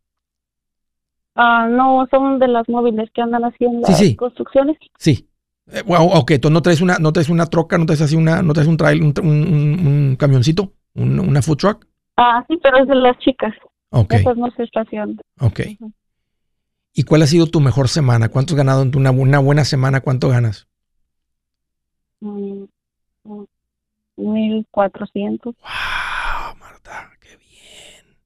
Ah, 1.37 1.69
no, 1.71 2.07
son 2.11 2.39
de 2.39 2.49
las 2.49 2.69
móviles 2.69 3.11
que 3.15 3.23
andan 3.23 3.45
haciendo 3.45 3.87
Sí, 3.87 3.93
las 3.93 3.99
sí. 4.01 4.17
construcciones. 4.17 4.77
Sí. 4.99 5.30
Eh, 5.73 5.83
bueno, 5.87 6.05
ok, 6.05 6.33
tú 6.41 6.51
no 6.51 6.63
traes 6.63 6.81
una, 6.81 6.99
no 6.99 7.13
traes 7.13 7.29
una 7.29 7.47
troca, 7.47 7.79
no 7.79 7.87
traes 7.87 8.01
así 8.01 8.17
una, 8.17 8.43
no 8.43 8.53
traes 8.53 8.69
un 8.69 8.77
trail, 8.77 9.03
un, 9.03 9.15
un- 9.23 9.87
un- 9.87 10.17
camioncito, 10.17 10.73
un- 10.95 11.21
una 11.21 11.43
food 11.43 11.57
truck. 11.59 11.87
Ah, 12.17 12.45
sí, 12.49 12.59
pero 12.63 12.79
es 12.79 12.89
de 12.89 12.95
las 12.97 13.17
chicas. 13.19 13.55
Ok, 13.91 14.13
Esas 14.15 14.37
no 14.37 14.51
se 14.53 14.65
estacionan. 14.65 15.19
ok. 15.41 15.61
¿Y 16.93 17.05
cuál 17.05 17.23
ha 17.23 17.27
sido 17.27 17.47
tu 17.47 17.61
mejor 17.61 17.89
semana? 17.89 18.29
¿Cuánto 18.29 18.55
has 18.55 18.57
ganado 18.59 18.83
en 18.83 18.91
tu- 18.91 18.99
una, 18.99 19.11
una 19.13 19.39
buena 19.39 19.65
semana? 19.65 20.01
¿Cuánto 20.01 20.29
ganas? 20.29 20.67
Mm, 22.21 22.65
mm, 23.25 23.45
1400. 24.17 25.55
Wow, 25.57 26.57
Marta, 26.59 27.11
qué 27.21 27.37
bien. 27.37 28.17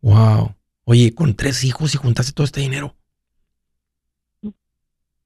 Wow. 0.00 0.54
Oye, 0.84 1.14
con 1.14 1.34
tres 1.34 1.64
hijos 1.64 1.94
y 1.94 1.98
juntaste 1.98 2.32
todo 2.32 2.44
este 2.44 2.60
dinero. 2.60 2.94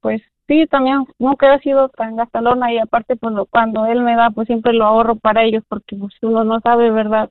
Pues 0.01 0.21
sí, 0.47 0.67
también 0.67 1.05
nunca 1.19 1.55
he 1.55 1.59
sido 1.59 1.89
tan 1.89 2.15
gastalona 2.17 2.73
y 2.73 2.79
aparte 2.79 3.15
pues 3.15 3.33
lo- 3.33 3.45
cuando 3.45 3.85
él 3.85 4.01
me 4.01 4.15
da 4.15 4.31
pues 4.31 4.47
siempre 4.47 4.73
lo 4.73 4.85
ahorro 4.85 5.15
para 5.15 5.43
ellos 5.43 5.63
porque 5.69 5.95
pues 5.95 6.13
uno 6.21 6.43
no 6.43 6.59
sabe, 6.61 6.91
¿verdad? 6.91 7.29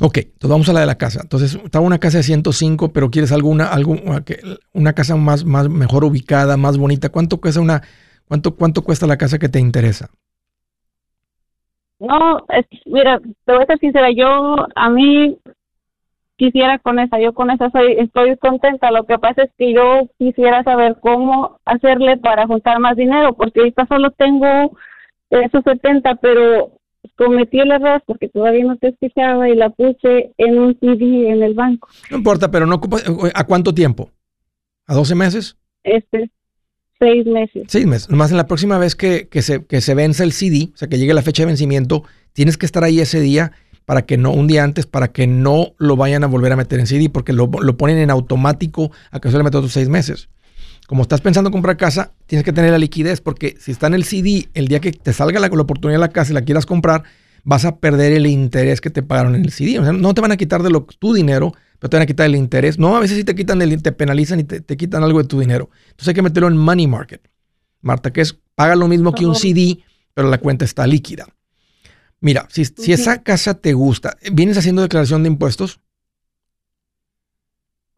Ok, 0.00 0.18
entonces 0.18 0.50
vamos 0.50 0.68
a 0.68 0.72
la 0.72 0.80
de 0.80 0.86
la 0.86 0.98
casa. 0.98 1.20
Entonces, 1.22 1.54
estaba 1.54 1.84
una 1.84 1.98
casa 1.98 2.18
de 2.18 2.22
105, 2.24 2.92
pero 2.92 3.10
quieres 3.10 3.30
algo, 3.30 3.48
una, 3.50 3.66
algo, 3.66 3.94
una 4.72 4.92
casa 4.94 5.16
más, 5.16 5.44
más 5.44 5.68
mejor 5.68 6.04
ubicada, 6.04 6.56
más 6.56 6.78
bonita. 6.78 7.10
¿Cuánto 7.10 7.40
cuesta 7.40 7.60
una, 7.60 7.82
cuánto, 8.26 8.56
cuánto 8.56 8.82
cuesta 8.82 9.06
la 9.06 9.18
casa 9.18 9.38
que 9.38 9.48
te 9.48 9.60
interesa? 9.60 10.10
No, 12.00 12.38
es, 12.48 12.66
mira, 12.86 13.20
te 13.44 13.52
voy 13.52 13.62
a 13.62 13.66
ser 13.66 13.78
sincera, 13.78 14.10
yo 14.10 14.56
a 14.74 14.90
mí 14.90 15.38
quisiera 16.42 16.80
con 16.80 16.98
esa, 16.98 17.20
yo 17.20 17.34
con 17.34 17.52
esa 17.52 17.70
soy, 17.70 17.92
estoy 18.00 18.36
contenta. 18.36 18.90
Lo 18.90 19.04
que 19.04 19.16
pasa 19.16 19.44
es 19.44 19.50
que 19.56 19.72
yo 19.72 20.08
quisiera 20.18 20.64
saber 20.64 20.96
cómo 21.00 21.60
hacerle 21.64 22.16
para 22.16 22.48
juntar 22.48 22.80
más 22.80 22.96
dinero, 22.96 23.34
porque 23.34 23.60
ahorita 23.60 23.86
solo 23.86 24.10
tengo 24.10 24.76
esos 25.30 25.62
70, 25.62 26.16
pero 26.16 26.72
cometí 27.16 27.60
el 27.60 27.70
error 27.70 28.02
porque 28.06 28.28
todavía 28.28 28.64
no 28.64 28.76
te 28.76 28.88
escuchaba 28.88 29.48
y 29.48 29.54
la 29.54 29.70
puse 29.70 30.32
en 30.36 30.58
un 30.58 30.76
CD 30.80 31.30
en 31.30 31.44
el 31.44 31.54
banco. 31.54 31.88
No 32.10 32.16
importa, 32.16 32.50
pero 32.50 32.66
no 32.66 32.74
ocupa, 32.74 32.96
¿a 33.34 33.44
cuánto 33.44 33.72
tiempo? 33.72 34.10
¿A 34.88 34.94
12 34.94 35.14
meses? 35.14 35.56
Este, 35.84 36.28
seis 36.98 37.24
meses. 37.24 37.62
Seis 37.68 37.86
meses. 37.86 38.10
Nomás 38.10 38.32
en 38.32 38.36
la 38.38 38.48
próxima 38.48 38.78
vez 38.78 38.96
que, 38.96 39.28
que 39.28 39.42
se, 39.42 39.64
que 39.64 39.80
se 39.80 39.94
vence 39.94 40.24
el 40.24 40.32
CD, 40.32 40.70
o 40.74 40.76
sea, 40.76 40.88
que 40.88 40.98
llegue 40.98 41.14
la 41.14 41.22
fecha 41.22 41.44
de 41.44 41.46
vencimiento, 41.46 42.02
tienes 42.32 42.58
que 42.58 42.66
estar 42.66 42.82
ahí 42.82 42.98
ese 42.98 43.20
día 43.20 43.52
para 43.84 44.02
que 44.02 44.16
no, 44.16 44.32
un 44.32 44.46
día 44.46 44.64
antes, 44.64 44.86
para 44.86 45.08
que 45.08 45.26
no 45.26 45.74
lo 45.78 45.96
vayan 45.96 46.24
a 46.24 46.26
volver 46.26 46.52
a 46.52 46.56
meter 46.56 46.80
en 46.80 46.86
CD, 46.86 47.10
porque 47.10 47.32
lo, 47.32 47.50
lo 47.60 47.76
ponen 47.76 47.98
en 47.98 48.10
automático 48.10 48.90
a 49.10 49.20
que 49.20 49.30
se 49.30 49.36
le 49.36 49.44
meta 49.44 49.58
otros 49.58 49.72
seis 49.72 49.88
meses. 49.88 50.28
Como 50.86 51.02
estás 51.02 51.20
pensando 51.20 51.48
en 51.48 51.52
comprar 51.52 51.76
casa, 51.76 52.12
tienes 52.26 52.44
que 52.44 52.52
tener 52.52 52.70
la 52.70 52.78
liquidez, 52.78 53.20
porque 53.20 53.56
si 53.58 53.70
está 53.70 53.86
en 53.86 53.94
el 53.94 54.04
CD, 54.04 54.48
el 54.54 54.68
día 54.68 54.80
que 54.80 54.92
te 54.92 55.12
salga 55.12 55.40
la, 55.40 55.48
la 55.48 55.62
oportunidad 55.62 55.98
de 55.98 56.06
la 56.06 56.12
casa 56.12 56.32
y 56.32 56.34
la 56.34 56.42
quieras 56.42 56.66
comprar, 56.66 57.04
vas 57.44 57.64
a 57.64 57.76
perder 57.76 58.12
el 58.12 58.26
interés 58.26 58.80
que 58.80 58.90
te 58.90 59.02
pagaron 59.02 59.34
en 59.34 59.44
el 59.44 59.52
CD. 59.52 59.78
O 59.78 59.84
sea, 59.84 59.92
no 59.92 60.14
te 60.14 60.20
van 60.20 60.32
a 60.32 60.36
quitar 60.36 60.62
de 60.62 60.70
lo, 60.70 60.84
tu 60.84 61.14
dinero, 61.14 61.52
pero 61.78 61.90
te 61.90 61.96
van 61.96 62.02
a 62.02 62.06
quitar 62.06 62.26
el 62.26 62.36
interés. 62.36 62.78
No, 62.78 62.96
a 62.96 63.00
veces 63.00 63.16
sí 63.16 63.24
te 63.24 63.34
quitan 63.34 63.62
el, 63.62 63.82
te 63.82 63.92
penalizan 63.92 64.40
y 64.40 64.44
te, 64.44 64.60
te 64.60 64.76
quitan 64.76 65.02
algo 65.02 65.22
de 65.22 65.28
tu 65.28 65.40
dinero. 65.40 65.70
Entonces 65.90 66.08
hay 66.08 66.14
que 66.14 66.22
meterlo 66.22 66.48
en 66.48 66.56
money 66.56 66.86
market. 66.86 67.28
Marta, 67.80 68.12
que 68.12 68.20
es 68.20 68.38
paga 68.54 68.76
lo 68.76 68.88
mismo 68.88 69.12
que 69.12 69.26
un. 69.26 69.34
CD, 69.34 69.78
pero 70.14 70.28
la 70.28 70.38
cuenta 70.38 70.64
está 70.64 70.86
líquida. 70.86 71.26
Mira, 72.22 72.46
si, 72.50 72.64
si 72.64 72.92
esa 72.92 73.22
casa 73.22 73.54
te 73.54 73.72
gusta, 73.74 74.16
¿vienes 74.32 74.56
haciendo 74.56 74.80
declaración 74.80 75.24
de 75.24 75.28
impuestos? 75.28 75.80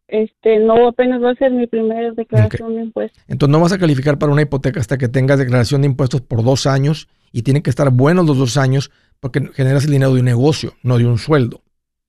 Este, 0.07 0.59
no, 0.59 0.87
apenas 0.87 1.21
va 1.21 1.31
a 1.31 1.35
ser 1.35 1.51
mi 1.51 1.67
primera 1.67 2.11
declaración 2.11 2.75
de 2.75 2.81
impuestos. 2.81 3.23
Entonces 3.27 3.51
no 3.51 3.59
vas 3.59 3.71
a 3.71 3.77
calificar 3.77 4.17
para 4.17 4.31
una 4.31 4.41
hipoteca 4.41 4.79
hasta 4.79 4.97
que 4.97 5.07
tengas 5.07 5.37
declaración 5.37 5.81
de 5.81 5.87
impuestos 5.87 6.21
por 6.21 6.43
dos 6.43 6.65
años 6.65 7.07
y 7.31 7.43
tienen 7.43 7.61
que 7.61 7.69
estar 7.69 7.91
buenos 7.91 8.25
los 8.25 8.37
dos 8.37 8.57
años 8.57 8.91
porque 9.19 9.47
generas 9.53 9.85
el 9.85 9.91
dinero 9.91 10.13
de 10.13 10.19
un 10.19 10.25
negocio, 10.25 10.73
no 10.81 10.97
de 10.97 11.05
un 11.05 11.19
sueldo. 11.19 11.61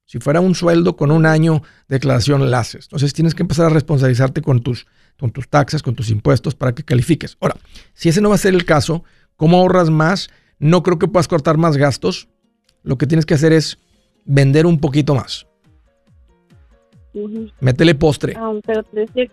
Si 0.07 0.19
fuera 0.19 0.41
un 0.41 0.55
sueldo 0.55 0.97
con 0.97 1.11
un 1.11 1.27
año 1.27 1.63
de 1.89 1.97
declaración 1.97 2.51
la 2.51 2.61
haces. 2.61 2.87
Entonces 2.87 3.13
tienes 3.13 3.35
que 3.35 3.43
empezar 3.43 3.67
a 3.67 3.71
responsabilizarte 3.71 4.41
con 4.41 4.61
tus, 4.61 4.87
con 5.19 5.33
tus 5.33 5.49
taxes, 5.49 5.83
con 5.83 5.95
tus 5.95 6.09
impuestos 6.09 6.55
para 6.55 6.73
que 6.73 6.83
califiques. 6.83 7.37
Ahora, 7.41 7.57
si 7.93 8.09
ese 8.09 8.23
no 8.23 8.31
va 8.31 8.37
a 8.37 8.39
ser 8.39 8.55
el 8.55 8.65
caso, 8.65 9.05
¿cómo 9.37 9.59
ahorras 9.59 9.91
más? 9.91 10.31
No 10.59 10.83
creo 10.83 10.99
que 10.99 11.09
puedas 11.09 11.29
cortar 11.29 11.57
más 11.59 11.77
gastos. 11.77 12.29
Lo 12.83 12.97
que 12.99 13.07
tienes 13.07 13.27
que 13.27 13.35
hacer 13.35 13.53
es 13.53 13.79
vender 14.25 14.67
un 14.67 14.79
poquito 14.81 15.15
más. 15.15 15.47
Métele 17.61 17.95
postre. 17.95 18.35
Ah, 18.37 18.53
pero 18.67 18.83
te 18.85 19.01
decía 19.01 19.25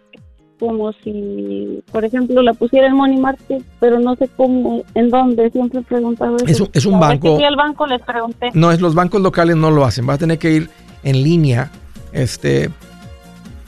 como 0.59 0.93
si, 1.03 1.83
por 1.91 2.05
ejemplo, 2.05 2.41
la 2.41 2.53
pusiera 2.53 2.87
en 2.87 2.95
Money 2.95 3.17
Market, 3.17 3.61
pero 3.81 3.99
no 3.99 4.15
sé 4.15 4.29
cómo, 4.37 4.83
en 4.95 5.09
dónde, 5.09 5.49
siempre 5.51 5.81
he 5.81 5.83
preguntado 5.83 6.37
eso. 6.37 6.45
Es 6.45 6.61
un- 6.61 6.69
es 6.71 6.85
un 6.85 6.93
que 6.93 6.99
banco- 6.99 7.37
al 7.45 7.55
banco 7.57 7.85
les 7.85 8.01
pregunté. 8.01 8.51
No, 8.53 8.71
es 8.71 8.79
los 8.79 8.95
bancos 8.95 9.21
locales 9.21 9.57
no 9.57 9.71
lo 9.71 9.83
hacen. 9.83 10.05
Vas 10.05 10.15
a 10.15 10.19
tener 10.19 10.37
que 10.39 10.51
ir 10.53 10.69
en 11.03 11.21
línea. 11.23 11.69
Este, 12.13 12.69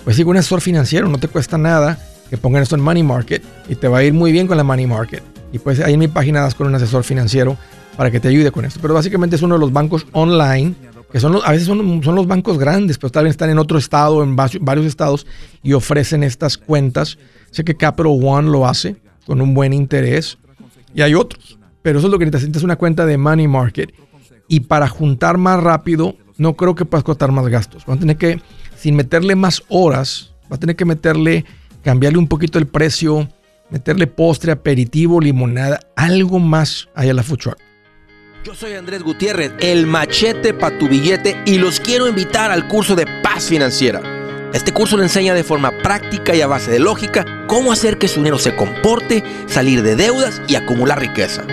pues 0.06 0.18
con 0.20 0.28
un 0.30 0.38
asesor 0.38 0.62
financiero, 0.62 1.10
no 1.10 1.18
te 1.18 1.28
cuesta 1.28 1.58
nada 1.58 1.98
que 2.30 2.38
pongan 2.38 2.62
esto 2.64 2.76
en 2.76 2.82
Money 2.82 3.04
Market 3.04 3.44
y 3.68 3.76
te 3.76 3.88
va 3.90 3.98
a 3.98 4.04
ir 4.04 4.14
muy 4.14 4.32
bien 4.32 4.48
con 4.48 4.56
la 4.56 4.64
Money 4.64 4.88
Market. 4.88 5.24
Y 5.56 5.60
pues 5.60 5.80
ahí 5.80 5.94
en 5.94 6.00
mi 6.02 6.10
página 6.10 6.42
das 6.42 6.54
con 6.54 6.68
un 6.68 6.76
asesor 6.76 7.06
financiero 7.06 7.58
para 7.96 8.12
que 8.12 8.20
te 8.20 8.28
ayude 8.28 8.52
con 8.52 8.66
esto. 8.66 8.82
Pero 8.82 8.94
básicamente 8.94 9.38
es 9.38 9.42
uno 9.42 9.56
de 9.56 9.60
los 9.62 9.72
bancos 9.72 10.06
online, 10.12 10.76
que 11.14 11.22
son 11.22 11.32
los- 11.32 11.46
a 11.48 11.52
veces 11.52 11.66
son, 11.66 12.04
son 12.04 12.14
los 12.14 12.28
bancos 12.28 12.58
grandes, 12.60 12.98
pero 12.98 13.10
tal 13.10 13.24
vez 13.24 13.32
están 13.32 13.50
en 13.50 13.58
otro 13.58 13.78
estado, 13.78 14.22
en 14.22 14.36
varios, 14.36 14.86
estados, 14.86 15.26
y 15.64 15.72
ofrecen 15.72 16.24
estas 16.24 16.58
cuentas. 16.58 17.18
Sé 17.52 17.64
que 17.64 17.78
Capital 17.78 18.20
One 18.22 18.50
lo 18.50 18.68
hace 18.68 18.98
con 19.26 19.40
un 19.40 19.54
buen 19.54 19.72
interés. 19.72 20.38
Y 20.94 21.02
hay 21.04 21.14
otros. 21.14 21.58
Pero 21.82 22.00
eso 22.00 22.08
es 22.10 22.12
lo 22.12 22.20
que 22.20 22.26
necesitas, 22.26 22.62
una 22.64 22.76
cuenta 22.76 23.06
de 23.06 23.18
Money 23.18 23.48
Market. 23.48 23.94
Y 24.50 24.60
para 24.60 24.90
juntar 24.90 25.38
más 25.38 25.64
rápido, 25.64 26.18
no 26.38 26.56
creo 26.58 26.76
que 26.76 26.84
puedas 26.84 27.06
cortar 27.06 27.32
más 27.32 27.48
gastos. 27.48 27.86
Vas 27.86 27.96
a 27.96 28.00
tener 28.02 28.18
que, 28.18 28.42
sin 28.76 28.98
meterle 28.98 29.38
más 29.38 29.64
horas, 29.70 30.34
vas 30.50 30.58
a 30.58 30.60
tener 30.60 30.76
que 30.76 30.84
meterle, 30.84 31.46
cambiarle 31.82 32.18
un 32.20 32.28
poquito 32.28 32.60
el 32.60 32.68
precio, 32.68 33.30
meterle 33.70 34.08
postre, 34.08 34.52
aperitivo, 34.52 35.20
limonada, 35.20 35.80
algo 35.96 36.40
más 36.40 36.90
ahí 36.96 37.10
a 37.10 37.14
la 37.14 37.24
food. 37.24 37.56
Yo 38.44 38.54
soy 38.54 38.74
Andrés 38.74 39.02
Gutiérrez, 39.02 39.54
el 39.60 39.88
machete 39.88 40.54
para 40.54 40.78
tu 40.78 40.88
billete 40.88 41.42
y 41.46 41.58
los 41.58 41.80
quiero 41.80 42.08
invitar 42.08 42.52
al 42.52 42.68
curso 42.68 42.96
de 42.96 43.08
paz 43.24 43.46
financiera. 43.46 44.02
Este 44.54 44.72
curso 44.72 44.98
le 44.98 45.04
enseña 45.04 45.34
de 45.34 45.44
forma 45.44 45.72
práctica 45.80 46.36
y 46.36 46.42
a 46.42 46.48
base 46.48 46.72
de 46.72 46.80
lógica 46.80 47.26
cómo 47.48 47.72
hacer 47.72 47.98
que 47.98 48.08
su 48.08 48.20
dinero 48.20 48.38
se 48.38 48.56
comporte, 48.56 49.24
salir 49.48 49.82
de 49.82 49.96
deudas 49.96 50.42
y 50.48 50.56
acumular 50.56 51.00
riqueza. 51.00 51.44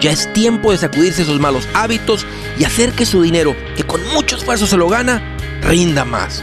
Ya 0.00 0.10
es 0.10 0.30
tiempo 0.32 0.72
de 0.72 0.78
sacudirse 0.78 1.22
esos 1.22 1.38
malos 1.38 1.68
hábitos 1.74 2.26
y 2.58 2.64
hacer 2.64 2.90
que 2.92 3.06
su 3.06 3.22
dinero, 3.22 3.54
que 3.76 3.84
con 3.84 4.04
mucho 4.12 4.36
esfuerzo 4.36 4.66
se 4.66 4.76
lo 4.76 4.88
gana, 4.88 5.22
rinda 5.62 6.04
más. 6.04 6.42